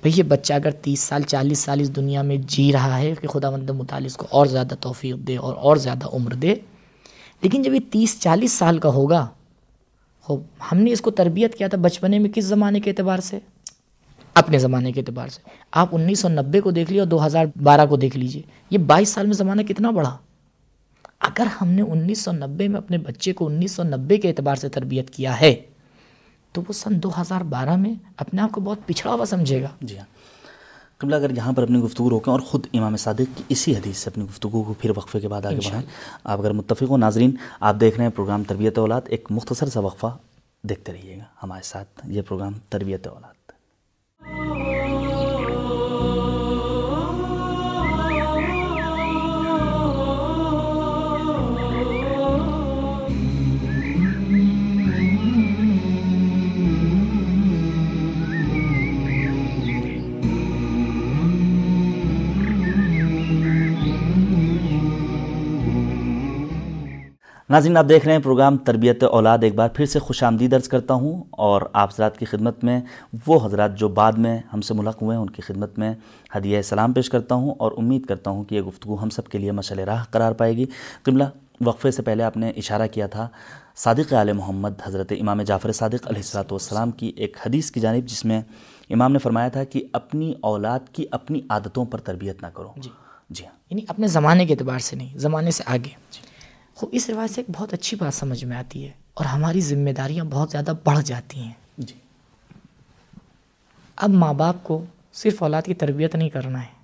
بھئی 0.01 0.13
یہ 0.15 0.24
بچہ 0.24 0.53
اگر 0.53 0.71
تیس 0.71 1.00
سال، 1.00 1.24
چالیس 1.24 1.59
سال 1.59 1.79
اس 1.81 1.95
دنیا 1.95 2.21
میں 2.21 2.38
جی 2.47 2.71
رہا 2.74 2.97
ہے 3.00 3.13
کہ 3.21 3.27
خداوند 3.27 3.69
متعال 3.69 4.05
اس 4.05 4.17
کو 4.17 4.27
اور 4.29 4.45
زیادہ 4.45 4.75
توفیق 4.79 5.15
دے 5.17 5.38
اور 5.38 5.55
اور 5.55 5.77
زیادہ 5.77 6.07
عمر 6.13 6.33
دے، 6.33 6.55
لیکن 7.41 7.62
جب 7.62 7.74
یہ 7.74 7.79
تیس، 7.91 8.19
چالیس 8.21 8.51
سال 8.51 8.79
کا 8.79 8.89
ہوگا 8.89 9.27
خوب 10.25 10.41
ہم 10.71 10.77
نے 10.77 10.91
اس 10.91 11.01
کو 11.01 11.12
تربیت 11.12 11.55
کیا 11.55 11.67
تھا 11.67 11.77
بچپنے 11.77 12.19
میں 12.19 12.29
کس 12.29 12.45
زمانے 12.45 12.79
کے 12.79 12.89
اعتبار 12.89 13.19
سے؟ 13.19 13.39
اپنے 14.36 14.58
زمانے 14.60 14.92
کے 14.92 15.00
اعتبار 15.00 15.27
سے۔ 15.27 15.42
آپ 15.72 15.89
انیس 15.92 16.20
سو 16.20 16.30
نبے 16.30 16.62
کو 16.62 16.72
دیکھ 16.72 16.92
لیے 16.92 17.00
اور 17.00 17.08
دو 17.08 17.25
ہزار 17.25 17.46
بارہ 17.63 17.86
کو 17.86 17.96
دیکھ 17.96 18.18
لیجیے۔ 18.18 18.42
یہ 18.70 18.77
بائیس 18.77 19.10
سال 19.10 19.25
میں 19.25 19.34
زمانہ 19.34 19.62
کتنا 19.62 19.92
بڑھا؟ 19.92 20.18
اگر 21.20 21.48
ہم 21.62 21.68
نے 21.68 21.82
انیس 21.82 22.22
سو 22.22 22.32
نبے 22.32 22.68
میں 22.68 22.77
اپنے 22.77 22.98
بچے 22.98 23.34
کو 23.34 23.48
انیس 23.48 23.72
سو 23.72 23.84
نبے 23.84 24.18
کے 24.18 24.27
اعتبار 24.27 24.56
سے 24.56 24.70
تربیت 24.70 25.10
کیا 25.10 25.42
ہے 25.42 25.56
تو 26.51 26.62
وہ 26.62 26.74
سن 26.74 27.04
دو 27.04 27.10
ہزار 27.22 27.42
بارہ 27.42 27.75
میں 27.75 27.94
اپنے 28.18 28.42
آپ 28.42 28.51
کو 28.51 28.62
بہت 28.62 28.77
پچھڑا 28.86 29.13
ہوا 29.13 29.25
سمجھے 29.25 29.62
گا۔ 29.62 29.68
جی 29.82 29.98
ہاں۔ 29.98 30.06
قبلہ 30.98 31.15
اگر 31.15 31.38
یہاں 31.38 31.54
پر 31.54 31.63
اپنی 31.63 31.80
گفتگو 31.80 32.10
روکیں 32.10 32.32
اور 32.32 32.39
خود 32.39 32.65
امام 32.74 32.98
صادق 32.98 33.38
کی 33.38 33.44
اسی 33.50 33.75
حدیث 33.75 33.98
سے 33.98 34.10
اپنی 34.10 34.24
گفتگو 34.24 34.63
کو 34.63 34.74
پھر 34.74 34.89
وقفے 34.89 35.20
کے 35.20 35.27
بعد 35.27 35.46
آگے 35.46 35.56
بڑھائیں۔ 35.56 35.86
آپ 36.24 36.39
اگر 36.39 36.51
متفق 36.51 36.89
ہو 36.89 36.98
ناظرین 36.98 37.32
آپ 37.60 37.75
دیکھ 37.80 37.98
رہے 37.98 38.06
ہیں 38.06 38.12
پروگرام 38.12 38.44
تربیت 38.44 38.77
اولاد 38.77 39.01
ایک 39.06 39.27
مختصر 39.30 39.65
سا 39.65 39.80
وقفہ 39.80 40.18
دیکھتے 40.63 40.92
رہیے 40.92 41.18
گا۔ 41.18 41.24
ہمارے 41.44 41.62
ساتھ 41.63 41.88
یہ 42.04 42.22
پروگرام 42.22 42.54
تربیت 42.70 43.08
اولاد۔ 43.08 43.35
ناظرین 67.50 67.78
آپ 67.78 67.86
دیکھ 67.90 68.06
رہے 68.06 68.16
ہیں 68.16 68.22
پروگرام 68.22 68.58
تربیت 68.58 69.04
اولاد۔ 69.04 69.38
ایک 69.42 69.56
بار 69.56 69.70
پھر 69.70 69.86
سے 69.86 70.00
خوش 70.00 70.24
آمدید 70.24 70.52
درج 70.52 70.68
کرتا 70.68 70.94
ہوں 70.94 71.24
اور 71.32 71.62
آپ 71.74 71.90
حضرات 71.94 72.18
کی 72.18 72.25
خدمت 72.25 72.64
میں 72.64 72.82
وہ 73.28 73.46
حضرات 73.46 73.78
جو 73.78 73.88
بعد 73.88 74.14
میں 74.14 74.42
ہم 74.54 74.62
سے 74.62 74.74
ملق 74.74 75.02
ہوئے 75.02 75.16
ہیں 75.16 75.22
ان 75.22 75.30
کی 75.30 75.42
خدمت 75.42 75.80
میں 75.80 75.94
ہدیہ 76.38 76.62
سلام 76.62 76.94
پیش 76.94 77.10
کرتا 77.10 77.36
ہوں 77.36 77.56
اور 77.60 77.72
امید 77.78 78.06
کرتا 78.06 78.32
ہوں 78.32 78.44
کہ 78.44 78.56
یہ 78.56 78.62
گفتگو 78.62 79.04
ہم 79.04 79.10
سب 79.10 79.28
کے 79.28 79.38
لیے 79.38 79.52
مشعل 79.52 79.80
راہ 79.80 80.04
قرار 80.12 80.32
پائے 80.32 80.58
گی۔ 80.58 80.66
قملہ 81.04 81.24
وقفے 81.66 81.92
سے 81.92 82.02
پہلے 82.02 82.24
آپ 82.24 82.38
نے 82.38 82.50
اشارہ 82.50 82.88
کیا 82.88 83.08
تھا 83.08 83.28
صادق 83.75 84.14
عال 84.14 84.34
محمد 84.34 84.82
حضرت 84.84 85.14
امام 85.20 85.42
جعفر 85.42 85.72
صادق 85.72 86.08
علیہ 86.08 86.18
السلاۃ 86.18 86.52
والسلام 86.52 86.92
کی 86.92 87.12
ایک 87.16 87.38
حدیث 87.46 87.72
کی 87.72 87.80
جانب 87.80 88.06
جس 88.06 88.25
میں 88.25 88.42
امام 88.90 89.12
نے 89.12 89.20
فرمایا 89.20 89.48
تھا 89.48 89.64
کہ 89.64 89.84
اپنی 89.94 90.34
اولاد 90.42 90.80
کی 90.92 91.06
اپنی 91.12 91.42
عادتوں 91.50 91.86
پر 91.86 92.00
تربیت 92.00 92.42
نہ 92.42 92.48
کرو۔ 92.48 92.72
جی۔ 92.78 92.90
جی 93.30 93.46
ہاں۔ 93.46 93.56
یعنی 93.70 93.82
اپنے 93.88 94.08
زمانے 94.08 94.46
کے 94.46 94.54
اعتبار 94.54 94.80
سے 94.80 94.96
نہیں 94.96 95.18
زمانے 95.18 95.52
سے 95.52 95.64
آگے۔ 95.66 95.90
جی۔ 96.12 96.35
اس 96.82 97.10
روایت 97.10 97.29
سے 97.29 97.41
ایک 97.41 97.55
بہت 97.58 97.74
اچھی 97.74 97.98
بات 97.98 98.13
سمجھ 98.13 98.46
میں 98.46 98.58
آتی 98.58 98.86
ہے 98.86 98.91
اور 99.13 99.25
ہماری 99.25 99.62
ذمہ 99.62 99.89
داریاں 99.89 100.25
بہت 100.25 100.51
زیادہ 100.51 100.74
بڑھ 100.84 101.03
جاتی 101.05 101.39
ہیں۔ 101.39 101.53
جی۔ 101.77 101.94
اب 103.96 104.10
ماں 104.10 104.34
باپ 104.34 104.55
کو 104.63 104.86
صرف 105.13 105.44
اولاد 105.44 105.62
کی 105.65 105.74
تربیت 105.74 106.15
نہیں 106.15 106.29
کرنا 106.29 106.62
ہے 106.62 106.75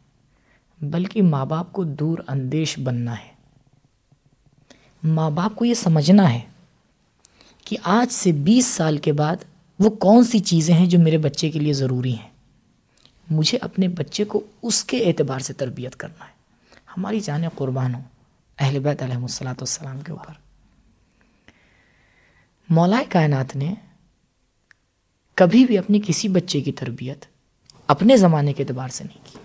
بلکہ 0.82 1.22
ماں 1.22 1.46
باپ 1.46 1.72
کو 1.72 1.84
دور 1.84 2.18
اندیش 2.28 2.80
بننا 2.80 3.20
ہے۔ 3.20 3.28
ماں 5.04 5.30
باپ 5.30 5.56
کو 5.56 5.66
یہ 5.66 5.74
سمجھنا 5.74 6.34
ہے 6.34 6.40
کہ 7.66 7.78
آج 7.84 8.14
سے 8.14 8.32
بیس 8.32 8.66
سال 8.66 8.98
کے 8.98 9.14
بعد 9.14 9.36
وہ 9.80 9.90
کون 9.90 10.24
سی 10.24 10.40
چیزیں 10.40 10.76
ہیں 10.76 10.86
جو 10.86 11.00
میرے 11.00 11.18
بچے 11.18 11.52
کے 11.52 11.60
لیے 11.60 11.74
ضروری 11.74 12.18
ہیں۔ 12.18 12.30
مجھے 13.32 13.58
اپنے 13.62 13.88
بچے 13.88 14.24
کو 14.24 14.44
اس 14.62 14.84
کے 14.84 14.98
اعتبار 14.98 15.40
سے 15.40 15.54
تربیت 15.54 15.96
کرنا 15.96 16.26
ہے۔ 16.26 16.32
ہماری 16.98 17.20
جانیں 17.20 17.50
قربان 17.56 17.96
ہوں۔ 17.96 18.04
اہل 18.60 18.80
بیت 18.80 19.04
علیہ 19.04 19.16
السلاۃ 19.16 19.54
والسلام 19.54 20.02
کے 20.02 20.12
اوپر۔ 20.12 20.34
مولا 22.70 23.04
کائنات 23.10 23.56
نے 23.56 23.74
کبھی 25.36 25.66
بھی 25.66 25.78
اپنی 25.78 26.02
کسی 26.08 26.28
بچے 26.28 26.62
کی 26.62 26.72
تربیت 26.72 27.26
اپنے 27.88 28.18
زمانے 28.18 28.54
کے 28.54 28.64
اعتبار 28.64 28.90
سے 28.90 29.04
نہیں 29.04 29.26
کی۔ 29.26 29.38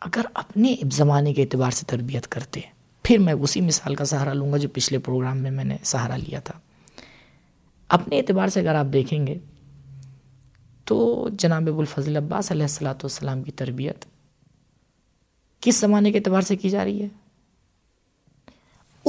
اگر 0.00 0.22
اپنے 0.34 0.76
زمانے 0.92 1.34
کے 1.34 1.42
اعتبار 1.42 1.70
سے 1.70 1.86
تربیت 1.86 2.28
کرتے، 2.28 2.60
پھر 3.04 3.18
میں 3.18 3.34
اسی 3.34 3.60
مثال 3.60 3.94
کا 3.94 4.04
سہارا 4.04 4.32
لوں 4.32 4.52
گا 4.52 4.56
جو 4.56 4.68
پچھلے 4.68 4.98
پروگرام 4.98 5.38
میں 5.38 5.50
میں 5.50 5.64
نے 5.64 5.76
سہارا 5.82 6.16
لیا 6.16 6.40
تھا۔ 6.40 6.58
اپنے 7.88 8.18
اعتبار 8.18 8.48
سے 8.48 8.60
اگر 8.60 8.74
آپ 8.74 8.86
دیکھیں 8.92 9.26
گے 9.26 9.38
تو 10.84 11.28
جناب 11.32 11.68
ابوالفضل 11.68 12.16
عباس 12.16 12.52
علیہ 12.52 12.62
السلاۃ 12.62 12.94
والسلام 12.94 13.42
کی 13.42 13.52
تربیت 13.52 14.04
کس 15.60 15.80
زمانے 15.80 16.12
کے 16.12 16.18
اعتبار 16.18 16.42
سے 16.42 16.56
کی 16.56 16.68
جا 16.68 16.84
رہی 16.84 17.02
ہے؟ 17.02 17.08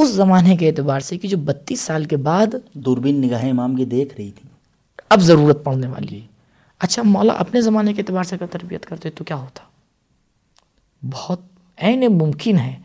اس 0.01 0.09
زمانے 0.09 0.57
کے 0.57 0.67
اعتبار 0.67 0.99
سے 0.99 1.17
کہ 1.17 1.27
جو 1.27 1.37
بتیس 1.37 1.81
سال 1.81 2.05
کے 2.05 2.17
بعد 2.17 2.47
دوربین 2.73 3.21
نگاہ 3.21 3.43
امام 3.43 3.75
کی 3.75 3.85
دیکھ 3.85 4.13
رہی 4.17 4.31
تھی۔ 4.31 4.49
اب 5.09 5.21
ضرورت 5.21 5.63
پڑنے 5.63 5.87
والی۔ 5.87 6.21
ہے 6.21 6.27
اچھا 6.79 7.03
مولا 7.05 7.33
اپنے 7.33 7.61
زمانے 7.61 7.93
کے 7.93 8.01
اعتبار 8.01 8.23
سے 8.23 8.35
اگر 8.35 8.45
تربیت 8.45 8.85
کرتے 8.85 9.09
تو 9.09 9.23
کیا 9.23 9.35
ہوتا؟ 9.35 9.63
بہت 11.13 11.41
عین 11.77 12.07
ممکن 12.07 12.59
ہے 12.59 12.75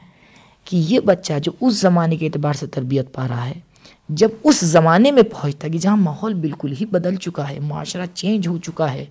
کہ 0.64 0.77
یہ 0.77 1.00
بچہ 1.00 1.33
جو 1.42 1.53
اس 1.61 1.81
زمانے 1.81 2.16
کے 2.16 2.27
اعتبار 2.27 2.53
سے 2.53 2.66
تربیت 2.66 3.14
پا 3.14 3.29
رہا 3.29 3.48
ہے 3.48 3.61
جب 4.09 4.29
اس 4.44 4.61
زمانے 4.61 5.11
میں 5.11 5.22
پہنچتا 5.22 5.68
کہ 5.68 5.79
جہاں 5.79 5.96
ماحول 5.96 6.35
بالکل 6.35 6.74
ہی 6.81 6.87
بدل 6.87 7.16
چکا 7.16 7.48
ہے 7.48 7.61
معاشرہ 7.61 8.07
چینج 8.14 8.48
ہو 8.48 8.59
چکا 8.59 8.92
ہے 8.92 9.05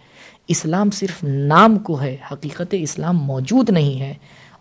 اسلام 0.47 0.89
صرف 0.91 1.23
نام 1.23 1.79
کو 1.79 2.01
ہے 2.01 2.17
حقیقت 2.31 2.75
اسلام 2.81 3.17
موجود 3.17 3.69
نہیں 3.69 4.01
ہے 4.01 4.13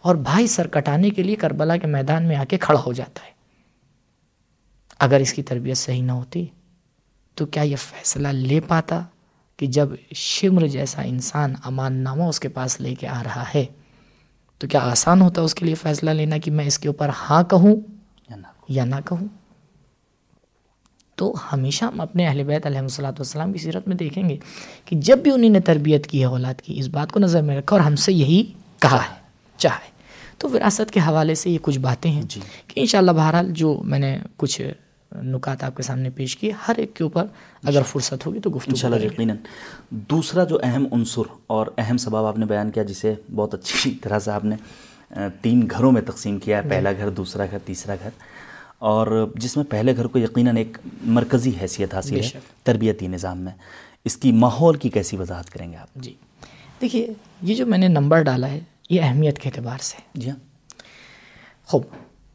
اور 0.03 0.15
بھائی 0.15 0.47
سر 0.47 0.67
کٹانے 0.69 1.11
کے 1.11 1.23
لیے 1.23 1.37
کربلا 1.37 1.77
کے 1.77 1.87
میدان 1.87 2.23
میں 2.23 2.37
آ 2.37 2.45
کے 2.45 2.59
کھڑا 2.59 2.81
ہو 2.87 2.93
جاتا 2.93 3.27
ہے۔ 3.27 3.31
اگر 4.99 5.21
اس 5.21 5.33
کی 5.33 5.43
تربیت 5.43 5.77
صحیح 5.77 6.03
نہ 6.03 6.13
ہوتی 6.13 6.47
تو 7.35 7.47
کیا 7.47 7.63
یہ 7.63 7.77
فیصلہ 7.77 8.29
لے 8.29 8.61
پاتا 8.61 9.01
کہ 9.57 9.67
جب 9.67 9.89
شمر 10.15 10.67
جیسا 10.67 11.03
انسان 11.03 11.55
امان 11.65 11.93
نامہ 11.93 12.23
اس 12.23 12.41
کے 12.41 12.49
پاس 12.49 12.81
لے 12.81 12.95
کے 12.95 13.09
آ 13.09 13.23
رہا 13.25 13.45
ہے 13.55 13.65
تو 14.59 14.67
کیا 14.69 14.81
آسان 14.81 15.21
ہوتا 15.21 15.43
اس 15.43 15.55
کے 15.55 15.67
لیے 15.67 15.75
فیصلہ 15.75 16.11
لینا 16.11 16.39
کہ 16.39 16.51
میں 16.51 16.67
اس 16.67 16.79
کے 16.79 16.89
اوپر 16.89 17.09
ہاں 17.09 17.43
کہوں 17.43 17.77
یا 18.69 18.85
نہ 18.85 18.97
کہوں؟ 19.05 19.27
تو 21.17 21.35
ہمیشہ 21.53 21.85
ہم 21.85 22.01
اپنے 22.01 22.27
اہل 22.27 22.43
بیت 22.45 22.67
علیہ 22.67 22.79
السلاۃ 22.79 23.13
والسلام 23.13 23.53
کی 23.53 23.59
سیرت 23.59 23.89
میں 23.89 23.97
دیکھیں 23.97 24.29
گے 24.29 24.37
کہ 24.85 24.97
جب 24.97 25.19
بھی 25.19 25.31
انہیں 25.31 25.51
نے 25.51 25.61
تربیت 25.61 26.07
کی 26.07 26.21
ہے 26.21 26.25
اولاد 26.25 26.61
کی 26.61 26.79
اس 26.79 26.89
بات 26.89 27.13
کو 27.13 27.21
نظر 27.21 27.43
میں 27.43 27.59
رکھا 27.59 27.77
اور 27.77 27.85
ہم 27.85 27.97
سے 27.97 28.13
یہی 28.13 28.53
کہا 28.79 29.03
ہے 29.03 29.15
چاہے۔ 29.57 29.92
تو 30.43 30.49
وراثت 30.49 30.91
کے 30.91 31.01
حوالے 31.01 31.35
سے 31.35 31.51
یہ 31.51 31.59
کچھ 31.63 31.79
باتیں 31.79 32.11
ہیں 32.11 32.23
جی۔ 32.23 32.41
کہ 32.69 32.81
انشاءاللہ 32.81 33.11
بہرحال 33.11 33.51
جو 33.51 33.83
میں 33.85 33.99
نے 33.99 34.19
کچھ 34.37 34.71
نکات 35.23 35.65
آپ 35.65 35.77
کے 35.77 35.83
سامنے 35.83 36.11
پیش 36.11 36.37
کیے 36.37 36.53
ہر 36.69 36.75
ایک 36.77 36.95
کے 36.95 37.05
اوپر 37.05 37.27
اگر 37.65 37.83
فرصت 37.87 38.27
ہوگی 38.27 38.41
تو 38.41 38.51
گفتگو 38.51 38.71
انشاءاللہ 38.71 39.05
یقیناً۔ 39.07 39.37
دوسرا 39.91 40.45
جو 40.45 40.59
اہم 40.63 40.87
عنصر 40.93 41.23
اور 41.47 41.67
اہم 41.79 41.97
سبب 41.97 42.17
آپ 42.17 42.39
نے 42.39 42.47
بیان 42.47 42.71
کیا 42.71 42.83
جسے 42.83 43.15
بہت 43.35 43.55
اچھی 43.55 43.95
طرح 44.03 44.19
سے 44.19 44.31
آپ 44.31 44.45
نے 44.45 44.57
تین 45.43 45.69
گھروں 45.71 45.93
میں 45.93 46.03
تقسیم 46.03 46.39
کیا 46.39 46.63
ہے 46.63 46.69
پہلا 46.69 46.93
گھر 46.93 47.11
دوسرا 47.11 47.45
گھر 47.51 47.59
تیسرا 47.65 47.95
گھر۔ 48.03 48.11
اور 48.79 49.29
جس 49.37 49.57
میں 49.57 49.65
پہلے 49.65 49.97
گھر 49.97 50.07
کو 50.07 50.19
یقیناً 50.19 50.57
ایک 50.57 50.79
مرکزی 51.05 51.53
حیثیت 51.63 51.95
حاصل 51.95 52.21
ہے 52.21 52.41
تربیتی 52.63 53.07
نظام 53.07 53.39
میں۔ 53.39 53.53
اس 54.05 54.17
کی 54.17 54.33
ماحول 54.33 54.77
کی 54.77 54.89
کیسی 54.89 55.17
وضاحت 55.17 55.51
کریں 55.51 55.73
گے 55.73 55.77
آپ؟ 55.77 55.89
جی۔ 55.97 56.15
دیکھیے 56.81 57.13
یہ 57.43 57.55
جو 57.55 57.67
میں 57.67 57.79
نے 57.79 57.89
نمبر 57.89 58.23
ڈالا 58.23 58.49
ہے 58.49 58.61
یہ 58.91 59.03
اہمیت 59.03 59.39
کے 59.39 59.49
اعتبار 59.49 59.79
سے۔ 59.79 59.97
جی 60.15 60.31
ہاں۔ 60.31 60.37
خوب 61.65 61.83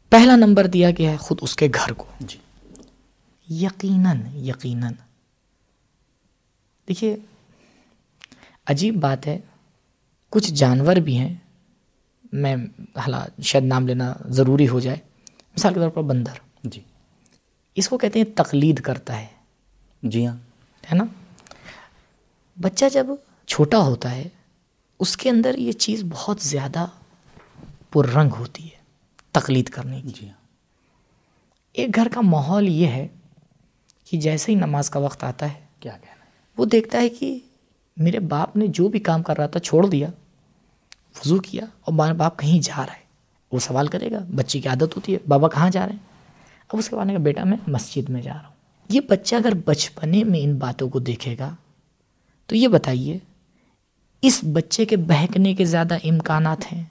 پہلا 0.08 0.36
نمبر 0.36 0.66
دیا 0.66 0.90
گیا 0.90 1.10
ہے 1.10 1.16
خود 1.16 1.38
اس 1.42 1.56
کے 1.56 1.68
گھر 1.74 1.92
کو۔ 1.92 2.06
جی۔ 2.20 2.38
یقیناً 3.48 4.20
یقیناً۔ 4.34 4.92
دیکھیے 6.88 7.16
عجیب 8.66 8.96
بات 9.00 9.26
ہے 9.26 9.38
کچھ 10.30 10.52
جانور 10.52 10.96
بھی 10.96 11.18
ہیں 11.18 11.36
میں 12.32 12.56
حالات 12.96 13.42
شاید 13.42 13.64
نام 13.64 13.86
لینا 13.86 14.14
ضروری 14.28 14.68
ہو 14.68 14.80
جائے۔ 14.80 14.96
مثال 15.56 15.74
کے 15.74 15.80
طور 15.80 15.90
پر 15.90 16.02
بندر۔ 16.02 16.32
جی۔ 16.64 16.80
اس 17.74 17.88
کو 17.88 17.98
کہتے 17.98 18.18
ہیں 18.18 18.26
تقلید 18.36 18.80
کرتا 18.80 19.20
ہے۔ 19.20 19.26
جی 20.02 20.26
ہاں۔ 20.26 20.36
ہے 20.92 20.94
نا؟ 20.94 21.04
بچہ 22.60 22.84
جب 22.92 23.06
چھوٹا 23.46 23.78
ہوتا 23.78 24.16
ہے 24.16 24.28
اس 24.98 25.16
کے 25.16 25.30
اندر 25.30 25.58
یہ 25.58 25.72
چیز 25.72 26.04
بہت 26.08 26.40
زیادہ 26.40 26.86
پر 27.90 28.06
رنگ 28.06 28.30
ہوتی 28.38 28.64
ہے 28.64 28.78
تقلید 29.32 29.68
کرنے 29.68 30.02
کی۔ 30.02 30.08
جی 30.08 30.26
ہاں۔ 30.26 30.46
ایک 31.72 31.94
گھر 31.94 32.08
کا 32.14 32.20
ماحول 32.20 32.68
یہ 32.68 32.86
ہے 32.86 33.08
کہ 34.04 34.20
جیسے 34.20 34.52
ہی 34.52 34.56
نماز 34.56 34.90
کا 34.90 34.98
وقت 34.98 35.24
آتا 35.24 35.54
ہے 35.54 35.60
کیا 35.80 35.92
کہنا 35.92 36.24
ہے؟ 36.24 36.30
وہ 36.56 36.64
دیکھتا 36.64 36.98
ہے 36.98 37.08
کہ 37.08 37.38
میرے 37.96 38.18
باپ 38.18 38.56
نے 38.56 38.66
جو 38.66 38.88
بھی 38.88 38.98
کام 38.98 39.22
کر 39.22 39.36
رہا 39.38 39.46
تھا 39.46 39.60
چھوڑ 39.60 39.86
دیا 39.86 40.08
وضو 41.16 41.38
کیا 41.38 41.64
اور 41.80 41.92
ماں 41.92 42.14
باپ 42.14 42.38
کہیں 42.38 42.60
جا 42.60 42.86
رہا 42.86 42.94
ہے۔ 42.94 43.02
وہ 43.52 43.58
سوال 43.58 43.86
کرے 43.86 44.10
گا 44.10 44.18
بچے 44.34 44.60
کی 44.60 44.68
عادت 44.68 44.96
ہوتی 44.96 45.12
ہے 45.14 45.18
بابا 45.28 45.48
کہاں 45.48 45.70
جا 45.70 45.86
رہے 45.86 45.92
ہیں؟ 45.92 45.98
اب 46.68 46.78
اس 46.78 46.88
کے 46.88 46.96
بعد 46.96 47.06
کا 47.06 47.18
بیٹا 47.18 47.44
میں 47.44 47.56
مسجد 47.66 48.10
میں 48.10 48.22
جا 48.22 48.32
رہا 48.32 48.48
ہوں۔ 48.48 48.54
یہ 48.88 49.00
بچہ 49.00 49.34
اگر 49.36 49.52
بچپنے 49.64 50.24
میں 50.24 50.40
ان 50.40 50.56
باتوں 50.56 50.88
کو 50.88 50.98
دیکھے 50.98 51.36
گا 51.38 51.54
تو 52.46 52.56
یہ 52.56 52.68
بتائیے 52.68 53.18
اس 54.22 54.40
بچے 54.52 54.84
کے 54.84 54.96
بہکنے 54.96 55.54
کے 55.54 55.64
زیادہ 55.64 55.94
امکانات 55.94 56.72
ہیں 56.72 56.84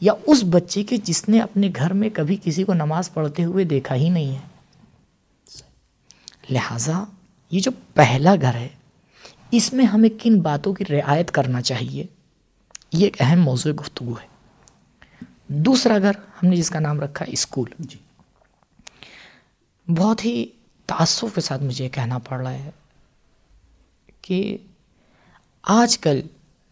یا 0.00 0.12
اس 0.26 0.44
بچے 0.50 0.82
کے 0.82 0.96
جس 0.96 1.28
نے 1.28 1.40
اپنے 1.40 1.70
گھر 1.76 1.92
میں 1.92 2.08
کبھی 2.12 2.36
کسی 2.44 2.64
کو 2.64 2.74
نماز 2.74 3.12
پڑھتے 3.12 3.44
ہوئے 3.44 3.64
دیکھا 3.64 3.94
ہی 3.94 4.08
نہیں 4.08 4.36
ہے۔ 4.36 4.48
لہٰذا 6.50 7.04
یہ 7.50 7.60
جو 7.60 7.70
پہلا 7.94 8.34
گھر 8.40 8.54
ہے 8.54 8.68
اس 9.50 9.72
میں 9.72 9.84
ہمیں 9.84 10.08
کن 10.22 10.40
باتوں 10.40 10.74
کی 10.74 10.84
رعایت 10.90 11.30
کرنا 11.30 11.62
چاہیے؟ 11.62 12.04
یہ 12.92 13.04
ایک 13.04 13.16
اہم 13.20 13.42
موضوع 13.42 13.72
گفتگو 13.72 14.12
ہے۔ 14.12 14.26
دوسرا 15.46 15.98
گھر 15.98 16.10
ہم 16.10 16.46
نے 16.48 16.56
جس 16.56 16.70
کا 16.70 16.80
نام 16.80 17.00
رکھا 17.00 17.24
اسکول۔ 17.28 17.70
جی۔ 17.78 17.98
بہت 19.94 20.24
ہی 20.24 20.46
تعصف 20.86 21.34
کے 21.34 21.40
ساتھ 21.40 21.62
مجھے 21.62 21.84
یہ 21.84 21.90
کہنا 21.90 22.18
پڑ 22.18 22.40
رہا 22.40 22.52
ہے 22.52 22.70
کہ 24.22 24.56
آج 25.62 25.98
کل 25.98 26.20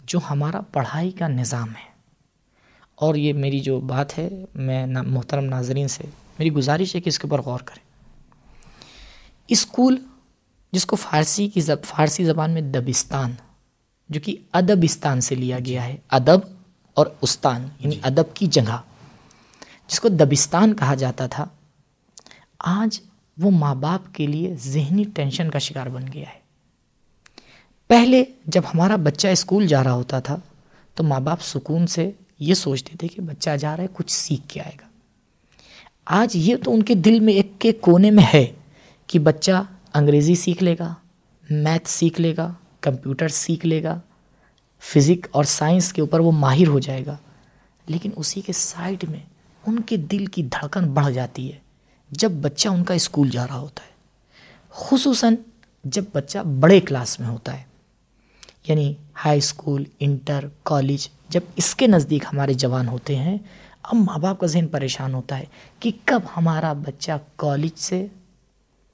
جو 0.07 0.19
ہمارا 0.31 0.61
پڑھائی 0.61 1.11
کا 1.11 1.29
نظام 1.29 1.69
ہے۔ 1.69 1.97
اور 2.95 3.15
یہ 3.15 3.33
میری 3.33 3.61
جو 3.61 3.81
بات 3.81 4.19
ہے 4.19 4.29
میں 4.55 4.87
محترم 4.87 5.45
ناظرین 5.45 5.89
سے 5.89 6.05
میری 6.39 6.53
گزارش 6.53 6.97
ہے 6.97 7.01
کہ 7.01 7.09
اس 7.09 7.19
کے 7.19 7.29
اوپر 7.31 7.43
غور 7.43 7.61
کریں۔ 7.61 7.87
اسکول 9.49 10.05
جس 10.73 10.87
کو 10.87 10.97
فارسی 10.97 11.49
کی 11.49 11.61
زب 11.61 11.85
فارسی 11.85 12.25
زبان 12.25 12.51
میں 12.51 12.63
دبستان 12.63 13.33
جو 14.09 14.21
کہ 14.21 14.37
ادبستان 14.53 15.21
سے 15.21 15.35
لیا 15.35 15.59
گیا 15.67 15.85
ہے 15.85 15.97
ادب 16.09 16.39
اور 16.95 17.07
استان 17.21 17.69
یعنی 17.79 17.95
جی۔ 17.95 18.01
ادب 18.05 18.35
کی 18.35 18.47
جگہ 18.47 18.81
جس 19.89 20.01
کو 20.01 20.09
دبستان 20.09 20.77
کہا 20.77 20.95
جاتا 20.95 21.27
تھا 21.27 21.45
آج 22.59 23.01
وہ 23.39 23.51
ماں 23.51 23.75
باپ 23.75 24.15
کے 24.15 24.27
لیے 24.27 24.55
ذہنی 24.59 25.05
ٹینشن 25.15 25.51
کا 25.51 25.59
شکار 25.59 25.87
بن 25.87 26.03
گیا 26.13 26.29
ہے۔ 26.35 26.46
پہلے 27.89 28.25
جب 28.47 28.63
ہمارا 28.75 28.97
بچہ 28.97 29.29
اسکول 29.29 29.67
جا 29.67 29.85
رہا 29.85 29.93
ہوتا 29.93 30.21
تھا، 30.21 30.37
تو 30.95 31.05
ماں 31.05 31.21
باپ 31.21 31.43
سکون 31.43 31.87
سے 31.87 32.11
یہ 32.39 32.55
سوچتے 32.55 32.97
تھے 32.99 33.09
کہ 33.09 33.23
بچہ 33.23 33.51
جا 33.57 33.77
رہا 33.77 33.83
ہے، 33.83 33.89
کچھ 33.93 34.13
سیکھ 34.13 34.49
کے 34.49 34.61
آئے 34.61 34.73
گا۔ 34.81 34.87
آج 36.05 36.31
یہ 36.35 36.57
تو 36.65 36.75
ان 36.75 36.83
کے 36.83 36.95
دل 36.95 37.21
میں 37.21 37.35
ایک 37.35 37.53
کے 37.59 37.73
کونے 37.73 38.11
میں 38.11 38.25
ہے 38.35 38.47
کہ 39.07 39.19
بچہ 39.19 39.63
انگریزی 39.95 40.35
سیکھ 40.35 40.63
لے 40.63 40.77
گا، 40.79 40.95
میتھ 41.51 41.89
سیکھ 41.89 42.21
لے 42.21 42.37
گا، 42.37 42.53
کمپیوٹر 42.81 43.29
سیکھ 43.29 43.67
لے 43.67 43.83
گا، 43.83 44.01
فزک 44.81 45.27
اور 45.31 45.45
سائنس 45.45 45.93
کے 45.93 46.01
اوپر 46.01 46.21
وہ 46.21 46.33
ماہر 46.33 46.67
ہو 46.67 46.79
جائے 46.79 47.07
گا۔ 47.07 47.17
لیکن 47.87 48.11
اسی 48.17 48.41
کے 48.41 48.53
سائڈ 48.53 49.05
میں 49.09 49.21
ان 49.67 49.81
کے 49.81 49.97
دل 49.97 50.27
کی 50.27 50.43
دھڑکن 50.43 50.91
بڑھ 50.91 51.13
جاتی 51.13 51.53
ہے 51.53 51.59
جب 52.11 52.31
بچہ 52.31 52.69
ان 52.69 52.85
کا 52.85 52.95
اسکول 52.95 53.31
جا 53.31 53.47
رہا 53.47 53.59
ہوتا 53.59 53.83
ہے۔ 53.85 53.91
خصوصاً 54.71 55.35
جب 55.85 56.05
بچہ 56.13 56.39
بڑے 56.39 56.81
کلاس 56.81 57.21
میں 57.21 57.29
ہوتا 57.29 57.59
ہے۔ 57.59 57.76
یعنی 58.69 58.95
ہائی 59.25 59.39
اسکول، 59.39 59.85
انٹر، 60.01 60.45
کالج، 60.63 61.09
جب 61.29 61.41
اس 61.57 61.75
کے 61.75 61.87
نزدیک 61.87 62.25
ہمارے 62.33 62.55
جوان 62.55 62.89
ہوتے 62.89 63.17
ہیں، 63.17 63.39
اب 63.83 63.95
ماں 63.95 64.19
باپ 64.19 64.41
کا 64.41 64.47
ذہن 64.47 64.69
پریشان 64.69 65.15
ہوتا 65.15 65.39
ہے 65.39 65.45
کہ 65.81 65.91
کب 66.05 66.21
ہمارا 66.37 66.73
بچہ 66.73 67.13
کالج 67.37 67.71
سے 67.77 68.07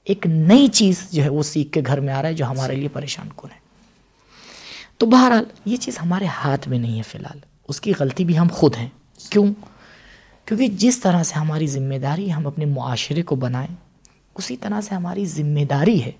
ایک 0.03 0.27
نئی 0.27 0.67
چیز 0.67 1.11
جو 1.11 1.23
ہے 1.23 1.29
وہ 1.29 1.43
سیکھ 1.43 1.71
کے 1.71 1.81
گھر 1.87 1.99
میں 1.99 2.13
آ 2.13 2.21
رہا 2.21 2.29
ہے 2.29 2.33
جو 2.33 2.45
ہمارے 2.45 2.75
لیے 2.75 2.87
پریشان 2.87 3.29
کن 3.37 3.47
ہے۔ 3.51 3.59
تو 4.97 5.05
بہرحال 5.05 5.43
یہ 5.65 5.77
چیز 5.77 5.97
ہمارے 6.01 6.25
ہاتھ 6.25 6.69
میں 6.69 6.79
نہیں 6.79 6.97
ہے 6.97 7.03
فی 7.03 7.17
الحال، 7.17 7.39
اس 7.67 7.81
کی 7.81 7.93
غلطی 7.99 8.25
بھی 8.25 8.39
ہم 8.39 8.47
خود 8.51 8.75
ہیں۔ 8.75 8.89
کیوں؟ 9.29 9.53
کیونکہ 10.45 10.67
جس 10.67 10.99
طرح 10.99 11.23
سے 11.23 11.35
ہماری 11.35 11.67
ذمہ 11.67 11.95
داری 11.95 12.33
ہم 12.33 12.47
اپنے 12.47 12.65
معاشرے 12.65 13.21
کو 13.21 13.35
بنائیں، 13.35 13.75
اسی 14.35 14.57
طرح 14.57 14.81
سے 14.81 14.95
ہماری 14.95 15.25
ذمہ 15.25 15.65
داری 15.65 16.03
ہے 16.03 16.11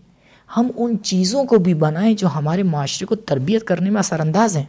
ہم 0.58 0.67
ان 0.75 0.97
چیزوں 1.03 1.45
کو 1.45 1.58
بھی 1.58 1.73
بنائیں 1.73 2.13
جو 2.13 2.27
ہمارے 2.27 2.63
معاشرے 2.63 3.06
کو 3.06 3.15
تربیت 3.15 3.63
کرنے 3.63 3.89
میں 3.89 3.99
اثر 3.99 4.19
انداز 4.19 4.58
ہیں۔ 4.58 4.63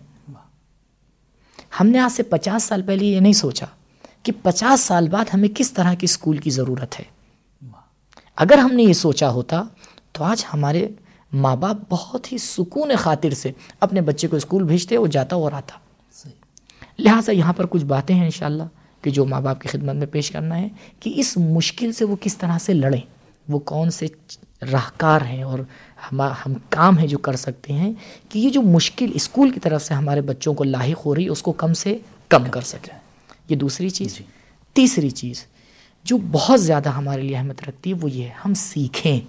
ہم 1.80 1.86
نے 1.86 1.98
آج 1.98 2.16
سے 2.16 2.22
پچاس 2.22 2.62
سال 2.62 2.82
پہلے 2.82 3.04
یہ 3.04 3.20
نہیں 3.20 3.32
سوچا 3.32 3.66
کہ 4.22 4.32
پچاس 4.42 4.80
سال 4.80 5.08
بعد 5.08 5.24
ہمیں 5.34 5.48
کس 5.56 5.72
طرح 5.72 5.94
کی 5.94 6.04
اسکول 6.04 6.36
کی 6.36 6.50
ضرورت 6.50 7.00
ہے۔ 7.00 7.04
اگر 8.36 8.58
ہم 8.58 8.70
نے 8.72 8.82
یہ 8.82 8.92
سوچا 8.92 9.30
ہوتا 9.30 9.62
تو 10.12 10.24
آج 10.24 10.44
ہمارے 10.54 10.88
ماں 11.32 11.56
باپ 11.56 11.76
بہت 11.90 12.32
ہی 12.32 12.38
سکون 12.38 12.90
خاطر 12.98 13.30
سے 13.30 13.52
اپنے 13.80 14.00
بچے 14.00 14.28
کو 14.28 14.36
اسکول 14.36 14.62
بھیجتے 14.62 14.96
وہ 14.96 15.06
جاتا 15.06 15.36
اور 15.36 15.52
آتا۔ 15.52 15.78
لہٰذا 16.98 17.32
یہاں 17.32 17.52
پر 17.52 17.66
کچھ 17.66 17.84
باتیں 17.84 18.14
ہیں 18.14 18.24
انشاءاللہ 18.24 18.62
کہ 19.02 19.10
جو 19.10 19.24
ماں 19.24 19.40
باپ 19.40 19.60
کی 19.60 19.68
خدمت 19.68 19.94
میں 19.94 20.06
پیش 20.06 20.30
کرنا 20.30 20.58
ہے 20.58 20.68
کہ 21.00 21.12
اس 21.16 21.36
مشکل 21.36 21.92
سے 21.92 22.04
وہ 22.04 22.16
کس 22.20 22.36
طرح 22.36 22.58
سے 22.58 22.74
لڑیں، 22.74 23.00
وہ 23.48 23.58
کون 23.58 23.90
سے 23.90 24.06
راہکار 24.62 25.20
ہیں 25.20 25.42
اور 25.42 25.58
ہم 26.12 26.20
ہم 26.20 26.54
کام 26.68 26.98
ہیں 26.98 27.06
جو 27.06 27.18
کر 27.18 27.36
سکتے 27.36 27.72
ہیں 27.72 27.92
کہ 28.28 28.38
یہ 28.38 28.50
جو 28.50 28.62
مشکل 28.62 29.06
اسکول 29.14 29.50
کی 29.50 29.60
طرف 29.60 29.84
سے 29.84 29.94
ہمارے 29.94 30.20
بچوں 30.20 30.54
کو 30.54 30.64
لاحق 30.64 31.06
ہو 31.06 31.14
رہی 31.14 31.28
اس 31.28 31.42
کو 31.42 31.52
کم 31.52 31.74
سے 31.74 31.98
کم 32.28 32.44
کر 32.44 32.60
سکیں۔ 32.60 32.98
یہ 33.48 33.56
دوسری 33.56 33.90
چیز۔ 33.90 34.18
جی۔ 34.18 34.24
تیسری 34.72 35.10
چیز 35.10 35.44
جو 36.04 36.18
بہت 36.32 36.62
زیادہ 36.62 36.88
ہمارے 36.88 37.22
لیے 37.22 37.36
اہمیت 37.36 37.62
رکھتی 37.68 37.92
ہے 37.92 37.94
وہ 38.00 38.10
یہ 38.10 38.24
ہے 38.24 38.30
ہم 38.44 38.54
سیکھیں۔ 38.54 39.20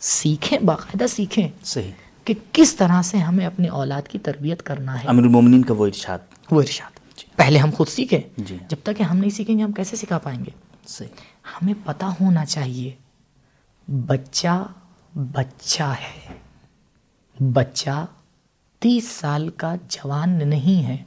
سیکھیں 0.00 0.58
باقاعدہ 0.58 1.06
سیکھیں۔ 1.06 1.48
صحیح۔ 1.64 1.90
کہ 2.24 2.34
کس 2.52 2.76
طرح 2.76 3.02
سے 3.02 3.18
ہمیں 3.18 3.46
اپنے 3.46 3.68
اولاد 3.68 4.02
کی 4.08 4.18
تربیت 4.18 4.62
کرنا 4.62 5.02
ہے۔ 5.02 5.08
امیر 5.08 5.22
المومنین 5.22 5.64
کا 5.64 5.74
وہ 5.74 5.86
ارشاد۔ 5.86 6.18
وہ 6.50 6.60
ارشاد۔ 6.60 7.18
جی۔ 7.18 7.24
پہلے 7.36 7.58
ہم 7.58 7.70
خود 7.70 7.88
سیکھیں۔ 7.88 8.20
جی۔ 8.36 8.56
جب 8.68 8.76
تک 8.82 8.90
کہ 8.96 9.02
ہم 9.02 9.16
نہیں 9.16 9.30
سیکھیں 9.30 9.58
گے 9.58 9.62
ہم 9.62 9.72
کیسے 9.72 9.96
سکھا 9.96 10.18
پائیں 10.18 10.40
گے؟ 10.40 10.50
صحیح۔ 10.86 11.08
ہمیں 11.54 11.74
پتہ 11.84 12.04
ہونا 12.04 12.44
چاہیے 12.44 12.90
بچہ 13.88 14.66
بچہ 15.14 15.82
ہے۔ 15.82 16.34
بچہ 17.52 18.06
تیس 18.78 19.08
سال 19.08 19.48
کا 19.48 19.74
جوان 19.88 20.48
نہیں 20.48 20.86
ہے۔ 20.86 21.04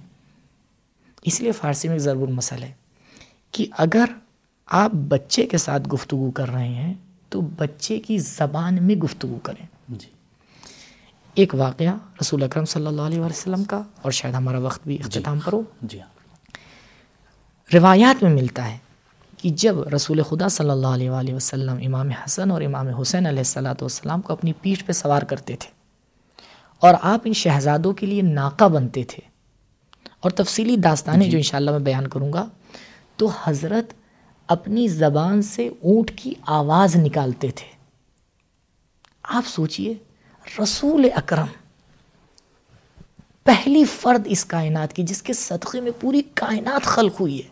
اس 1.24 1.42
لیے 1.42 1.52
فارسی 1.52 1.88
میں 1.88 1.98
ضرور 1.98 2.28
مسئلہ 2.28 2.66
ہے 2.66 2.74
کہ 3.52 3.66
اگر 3.78 4.06
آپ 4.66 4.92
بچے 4.94 5.46
کے 5.46 5.58
ساتھ 5.58 5.90
گفتگو 5.90 6.32
کر 6.32 6.50
رہے 6.50 6.68
ہیں 6.68 6.94
تو 7.30 7.42
بچے 7.42 8.00
کی 8.00 8.18
زبان 8.18 8.84
میں 8.84 8.96
گفتگو 8.96 9.40
کریں۔ 9.44 9.66
جی۔ 9.90 10.08
ایک 11.36 11.56
واقعہ 11.56 11.96
رسول 12.22 12.44
اکرم 12.44 12.66
صلی 12.66 12.88
اللہ 12.88 13.02
علیہ 13.02 13.20
وسلم 13.20 13.64
کا 13.64 13.82
اور 14.02 14.12
شاید 14.12 14.36
ہمارا 14.36 14.60
وقت 14.60 14.88
بھی 14.88 14.96
اختتام 14.96 15.40
پر 15.40 15.54
ہو۔ 15.54 15.62
جی 15.82 16.02
ہاں۔ 16.02 16.22
روایات 17.74 18.24
میں 18.24 18.32
ملتا 18.32 18.72
ہے 18.72 18.78
کہ 19.42 19.50
جب 19.50 19.88
رسول 19.96 20.22
خدا 20.24 20.50
صلی 20.50 20.70
اللہ 20.70 20.88
علیہ 20.88 21.10
وآلہ 21.10 21.34
وسلم 21.34 21.78
امام 21.86 22.10
حسن 22.10 22.52
اور 22.52 22.62
امام 22.62 22.88
حسین 22.88 23.26
علیہ 23.26 23.40
السلاۃ 23.40 23.76
والسلام 23.82 24.22
کو 24.22 24.34
اپنی 24.34 24.54
پیٹھ 24.54 24.86
پہ 24.86 24.92
سوار 24.92 25.22
کرتے 25.22 25.56
تھے 25.60 25.72
اور 26.80 26.94
آپ 27.02 27.22
ان 27.26 27.34
شہزادوں 27.34 27.94
کے 27.94 28.06
لیے 28.06 28.22
ناکہ 28.22 28.68
بنتے 28.68 29.04
تھے۔ 29.04 29.32
اور 30.20 30.32
تفصیلی 30.32 30.76
داستانیں 30.76 31.26
جی۔ 31.26 31.32
جو 31.32 31.38
انشاءاللہ 31.38 31.72
میں 31.72 31.80
بیان 31.80 32.08
کروں 32.08 32.34
گا 32.34 32.46
تو 33.16 33.30
حضرت 33.44 33.94
اپنی 34.48 34.88
زبان 34.88 35.42
سے 35.42 35.68
اونٹ 35.68 36.12
کی 36.16 36.34
آواز 36.46 36.96
نکالتے 36.96 37.52
تھے۔ 37.52 37.68
آپ 39.24 39.48
سوچئے 39.48 39.94
رسول 40.64 41.10
اکرم 41.16 41.48
پہلی 43.44 43.86
فرد 43.86 44.22
اس 44.26 44.46
کائنات 44.46 44.94
کی 44.94 45.04
جس 45.04 45.22
کے 45.22 45.34
صدقے 45.34 45.82
میں 45.82 45.92
پوری 46.00 46.22
کائنات 46.34 46.84
خلق 46.84 47.22
ہوئی 47.22 47.44
ہے۔ 47.44 47.51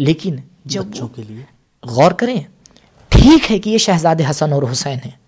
لیکن 0.00 0.36
جب 0.64 0.84
بچوں 0.84 1.08
کے 1.08 1.22
لیے۔ 1.28 1.42
غور 1.82 2.12
کریں 2.12 2.40
ٹھیک 3.08 3.52
ہے 3.52 3.58
کہ 3.58 3.70
یہ 3.70 3.78
شہزاد 3.78 4.16
حسن 4.30 4.52
اور 4.52 4.62
حسین 4.72 4.98
ہیں 5.04 5.18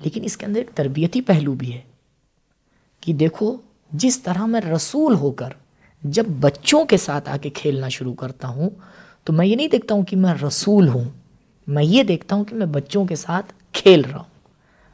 لیکن 0.00 0.24
اس 0.24 0.36
کے 0.36 0.46
اندر 0.46 0.58
ایک 0.58 0.70
تربیتی 0.74 1.20
پہلو 1.20 1.52
بھی 1.52 1.74
ہے 1.74 1.80
کہ 3.00 3.12
دیکھو 3.12 3.56
جس 3.92 4.22
طرح 4.22 4.46
میں 4.46 4.60
رسول 4.60 5.14
ہو 5.14 5.30
کر 5.30 5.48
جب 6.02 6.24
بچوں 6.40 6.84
کے 6.84 6.96
ساتھ 6.96 7.28
آ 7.28 7.36
کے 7.36 7.50
کھیلنا 7.50 7.88
شروع 7.88 8.14
کرتا 8.14 8.48
ہوں 8.48 8.70
تو 9.24 9.32
میں 9.32 9.46
یہ 9.46 9.56
نہیں 9.56 9.68
دیکھتا 9.68 9.94
ہوں 9.94 10.02
کہ 10.02 10.16
میں 10.16 10.34
رسول 10.46 10.88
ہوں 10.88 11.04
میں 11.66 11.84
یہ 11.84 12.02
دیکھتا 12.02 12.36
ہوں 12.36 12.44
کہ 12.44 12.56
میں 12.56 12.66
بچوں 12.66 13.04
کے 13.04 13.16
ساتھ 13.16 13.52
کھیل 13.72 14.00
رہا 14.00 14.16
ہوں۔ 14.16 14.24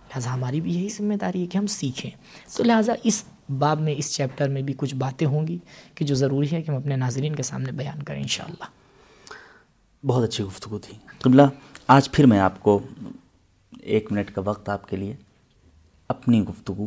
لہٰذا 0.09 0.35
ہماری 0.35 0.61
بھی 0.61 0.75
یہی 0.75 0.89
ذمہ 0.89 1.15
داری 1.15 1.41
ہے 1.41 1.47
کہ 1.47 1.59
ہم 1.59 1.67
سیکھیں۔ 1.67 2.11
تو 2.57 2.63
لہٰذا 2.63 2.93
اس 3.03 3.25
باب 3.59 3.81
میں 3.81 3.95
اس 3.99 4.15
چیپٹر 4.15 4.49
میں 4.49 4.63
بھی 4.63 4.75
کچھ 4.77 4.95
باتیں 4.95 5.27
ہوں 5.27 5.47
گی 5.47 5.59
کہ 5.95 6.05
جو 6.05 6.15
ضروری 6.15 6.47
ہے 6.53 6.63
کہ 6.63 6.71
ہم 6.71 6.77
اپنے 6.77 6.97
ناظرین 6.97 7.35
کے 7.35 7.43
سامنے 7.43 7.73
بیان 7.73 8.03
کریں 8.03 8.23
انشاءاللہ۔ 8.23 8.86
بہت 10.05 10.25
اچھی 10.25 10.45
گفتگو 10.45 10.79
تھی۔ 10.79 10.99
قبلہ 11.21 11.43
آج 11.87 12.11
پھر 12.11 12.27
میں 12.27 12.39
آپ 12.39 12.63
کو 12.63 12.81
ایک 13.81 14.13
منٹ 14.13 14.35
کا 14.35 14.43
وقت 14.45 14.69
آپ 14.69 14.89
کے 14.89 14.97
لیے 14.97 15.15
اپنی 16.09 16.45
گفتگو 16.45 16.87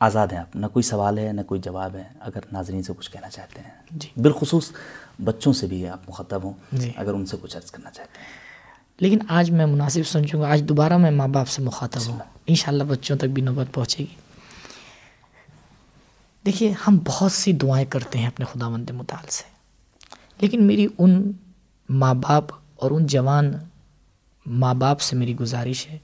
آزاد 0.00 0.28
ہیں 0.28 0.38
آپ 0.38 0.56
نہ 0.56 0.66
کوئی 0.66 0.82
سوال 0.82 1.18
ہے 1.18 1.32
نہ 1.32 1.40
کوئی 1.40 1.60
جواب 1.60 1.96
ہے 1.96 2.04
اگر 2.20 2.40
ناظرین 2.52 2.82
سے 2.82 2.92
کچھ 2.96 3.10
کہنا 3.10 3.30
چاہتے 3.30 3.60
ہیں۔ 3.60 3.70
جی۔ 3.90 4.08
بالخصوص 4.16 4.72
بچوں 5.24 5.52
سے 5.52 5.66
بھی 5.66 5.88
آپ 5.88 6.08
مخاطب 6.08 6.44
ہوں 6.44 6.52
جی۔ 6.72 6.92
اگر 6.96 7.14
ان 7.14 7.26
سے 7.26 7.36
کچھ 7.42 7.56
عرض 7.56 7.70
کرنا 7.70 7.90
چاہتے 7.90 8.18
ہیں۔ 8.18 8.26
لیکن 9.00 9.18
آج 9.28 9.50
میں 9.50 9.66
مناسب 9.66 10.06
سمجھوں 10.06 10.42
گا 10.42 10.52
آج 10.52 10.62
دوبارہ 10.62 10.96
میں 10.96 11.10
ماں 11.10 11.28
باپ 11.28 11.48
سے 11.48 11.62
مخاطب 11.62 12.00
ہوں۔ 12.06 12.18
انشاءاللہ 12.46 12.84
بچوں 12.84 13.16
تک 13.16 13.24
بھی 13.24 13.42
نوبت 13.42 13.74
پہنچے 13.74 13.98
گی۔ 13.98 14.14
دیکھیے 16.46 16.74
ہم 16.88 16.98
بہت 17.04 17.32
سی 17.32 17.52
دعائیں 17.52 17.86
کرتے 17.86 18.18
ہیں 18.18 18.26
اپنے 18.26 18.44
خدا 18.44 18.68
مند 18.68 18.90
مطال 18.90 19.26
سے 19.28 19.44
لیکن 20.40 20.64
میری 20.64 20.86
ان 20.98 21.32
ماں 21.88 22.14
باپ 22.14 22.52
اور 22.76 22.90
ان 22.90 23.06
جوان 23.06 23.52
ماں 24.46 24.74
باپ 24.74 25.00
سے 25.00 25.16
میری 25.16 25.36
گزارش 25.36 25.86
ہے 25.88 25.98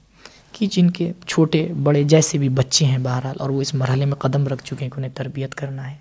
کہ 0.51 0.65
جن 0.71 0.89
کے 0.89 1.11
چھوٹے 1.27 1.67
بڑے 1.83 2.03
جیسے 2.03 2.37
بھی 2.37 2.49
بچے 2.49 2.85
ہیں 2.85 2.97
بہرحال، 2.97 3.35
اور 3.39 3.49
وہ 3.49 3.61
اس 3.61 3.73
مرحلے 3.73 4.05
میں 4.05 4.15
قدم 4.15 4.47
رکھ 4.47 4.63
چکے 4.63 4.83
ہیں 4.85 4.89
کہ 4.91 4.97
انہیں 4.97 5.15
تربیت 5.15 5.55
کرنا 5.55 5.89
ہے، 5.91 5.97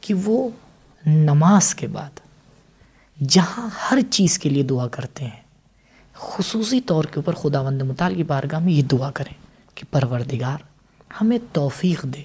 کہ 0.00 0.14
وہ 0.24 0.48
نماز 1.04 1.74
کے 1.74 1.86
بعد 1.86 2.20
جہاں 3.18 3.68
ہر 3.80 3.98
چیز 4.10 4.38
کے 4.38 4.48
لیے 4.48 4.62
دعا 4.62 4.86
کرتے 4.88 5.24
ہیں، 5.24 5.40
خصوصی 6.14 6.80
طور 6.80 7.04
کے 7.04 7.20
اوپر 7.20 7.34
خدا 7.34 7.60
وند 7.60 7.82
مطال 7.82 8.14
کی 8.14 8.22
بارگاہ 8.24 8.58
میں 8.58 8.72
یہ 8.72 8.82
دعا 8.82 9.10
کریں 9.10 9.34
کہ 9.74 9.84
پروردگار 9.90 10.62
ہمیں 11.20 11.38
توفیق 11.52 12.02
دے۔ 12.04 12.22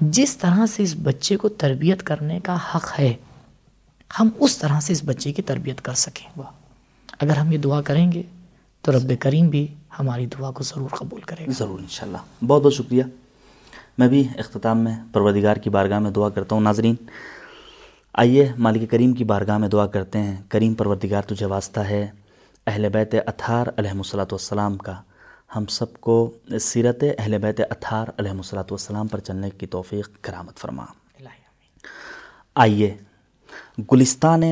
جس 0.00 0.36
طرح 0.36 0.64
سے 0.66 0.82
اس 0.82 0.94
بچے 1.02 1.36
کو 1.36 1.48
تربیت 1.48 2.02
کرنے 2.02 2.38
کا 2.40 2.56
حق 2.74 2.98
ہے 2.98 3.12
ہم 4.20 4.28
اس 4.40 4.58
طرح 4.58 4.80
سے 4.80 4.92
اس 4.92 5.00
بچے 5.04 5.32
کی 5.32 5.42
تربیت 5.42 5.80
کر 5.80 5.94
سکیں۔ 5.94 6.40
اگر 7.20 7.36
ہم 7.36 7.52
یہ 7.52 7.58
دعا 7.58 7.82
کریں 7.82 8.12
گے 8.12 8.22
تو 8.82 8.92
رب 8.92 9.12
کریم 9.20 9.48
بھی 9.48 9.66
ہماری 9.98 10.26
دعا 10.26 10.50
کو 10.50 10.62
ضرور 10.62 10.88
قبول 10.88 11.20
کرے 11.20 11.46
گا۔ 11.46 11.52
ضرور 11.52 11.78
انشاءاللہ۔ 11.78 12.44
بہت 12.44 12.62
بہت 12.62 12.74
شکریہ۔ 12.74 13.04
میں 13.98 14.08
بھی 14.08 14.28
اختتام 14.38 14.78
میں 14.78 14.96
پروردگار 15.12 15.56
کی 15.56 15.70
بارگاہ 15.70 15.98
میں 15.98 16.10
دعا 16.10 16.28
کرتا 16.28 16.54
ہوں۔ 16.54 16.62
ناظرین 16.62 16.94
آئیے 18.14 18.52
مالک 18.58 18.90
کریم 18.90 19.12
کی 19.12 19.24
بارگاہ 19.24 19.58
میں 19.58 19.68
دعا 19.68 19.86
کرتے 19.86 20.18
ہیں۔ 20.18 20.36
کریم 20.48 20.74
پروردگار 20.74 21.22
تجھے 21.22 21.46
واسطہ 21.46 21.80
ہے۔ 21.80 22.06
اہل 22.66 22.88
بیت 22.88 23.14
اتھار 23.26 23.66
علیہ 23.76 23.90
الصلاۃ 23.90 24.32
والسلام 24.32 24.76
کا۔ 24.76 24.94
ہم 25.56 25.66
سب 25.66 26.00
کو 26.00 26.32
سیرت 26.60 27.04
اہل 27.18 27.38
بیت 27.38 27.60
اطہار 27.70 28.06
علیہ 28.18 28.30
الصلاۃ 28.30 28.70
والسلام 28.70 29.06
پر 29.06 29.18
چلنے 29.18 29.50
کی 29.50 29.66
توفیق 29.66 30.08
کرامت 30.20 30.56
فرما۔ 30.56 30.84
آئیے 32.54 32.94
گلستان 33.92 34.42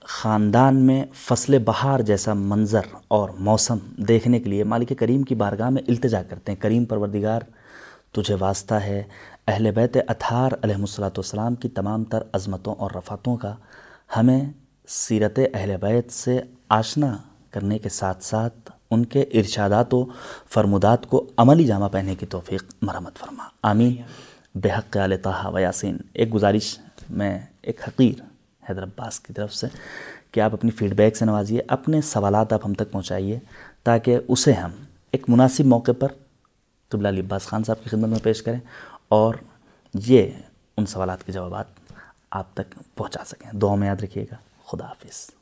خاندان 0.00 0.76
میں 0.76 1.04
فصل 1.14 1.58
بہار 1.58 2.00
جیسا 2.00 2.32
منظر 2.34 2.80
اور 3.08 3.28
موسم 3.38 3.78
دیکھنے 3.96 4.40
کے 4.40 4.50
لیے 4.50 4.64
مالک 4.64 4.92
کریم 4.98 5.22
کی 5.22 5.34
بارگاہ 5.34 5.70
میں 5.70 5.82
التجا 5.88 6.22
کرتے 6.22 6.52
ہیں۔ 6.52 6.60
کریم 6.60 6.84
پروردگار، 6.84 7.40
تجھے 8.12 8.36
واسطہ 8.40 8.74
ہے۔ 8.74 9.02
اہل 9.46 9.70
بیت 9.70 9.96
اطہار 10.08 10.50
علیہ 10.62 10.74
الصلاۃ 10.74 11.10
والسلام 11.10 11.54
کی 11.54 11.68
تمام 11.68 12.04
تر 12.04 12.22
عظمتوں 12.32 12.74
اور 12.78 12.90
رفاتوں 12.94 13.36
کا 13.36 13.54
ہمیں 14.16 14.40
سیرت 14.88 15.38
اہل 15.54 15.76
بیت 15.80 16.12
سے 16.12 16.40
آشنا 16.68 17.16
کرنے 17.50 17.78
کے 17.78 17.88
ساتھ 17.88 18.24
ساتھ 18.24 18.70
ان 18.90 19.04
کے 19.04 19.20
ارشادات 19.20 19.94
و 19.94 20.04
فرمودات 20.50 21.06
کو 21.06 21.26
عملی 21.36 21.64
جامع 21.64 21.88
پہننے 21.88 22.14
کی 22.14 22.26
توفیق 22.26 22.64
مرمت 22.82 23.16
فرما۔ 23.16 23.44
آمین۔ 23.62 23.94
بحق 24.54 24.96
طہ 25.22 25.46
و 25.46 25.58
یاسین۔ 25.58 25.96
ایک 26.12 26.34
گزارش 26.34 26.78
میں، 27.10 27.40
ایک 27.62 27.80
حقیر 27.88 28.35
حیدر 28.70 28.82
عباس 28.82 29.20
کی 29.20 29.32
طرف 29.32 29.54
سے 29.54 29.66
کہ 30.30 30.40
آپ 30.40 30.52
اپنی 30.52 30.70
فیڈ 30.70 30.94
بیک 30.94 31.16
سے 31.16 31.24
نوازیے، 31.24 31.60
اپنے 31.68 32.00
سوالات 32.00 32.52
آپ 32.52 32.60
ہم 32.64 32.74
تک 32.74 32.90
پہنچائیے 32.90 33.38
تاکہ 33.84 34.18
اسے 34.28 34.52
ہم 34.52 34.70
ایک 35.12 35.24
مناسب 35.28 35.64
موقع 35.64 35.92
پر 35.98 36.08
طبلہ 36.88 37.08
علی 37.08 37.20
عباس 37.20 37.42
خان 37.42 37.64
صاحب 37.64 37.84
کی 37.84 37.90
خدمت 37.90 38.08
میں 38.08 38.18
پیش 38.22 38.42
کریں 38.42 38.60
اور 39.08 39.34
یہ 39.94 40.30
ان 40.76 40.86
سوالات 40.86 41.26
کے 41.26 41.32
جوابات 41.32 41.64
آپ 42.30 42.54
تک 42.54 42.74
پہنچا 42.94 43.24
سکیں۔ 43.24 43.58
دعا 43.58 43.74
میں 43.74 43.88
یاد 43.88 44.02
رکھیے 44.02 44.24
گا۔ 44.24 44.36
خدا 44.66 44.84
حافظ۔ 44.84 45.35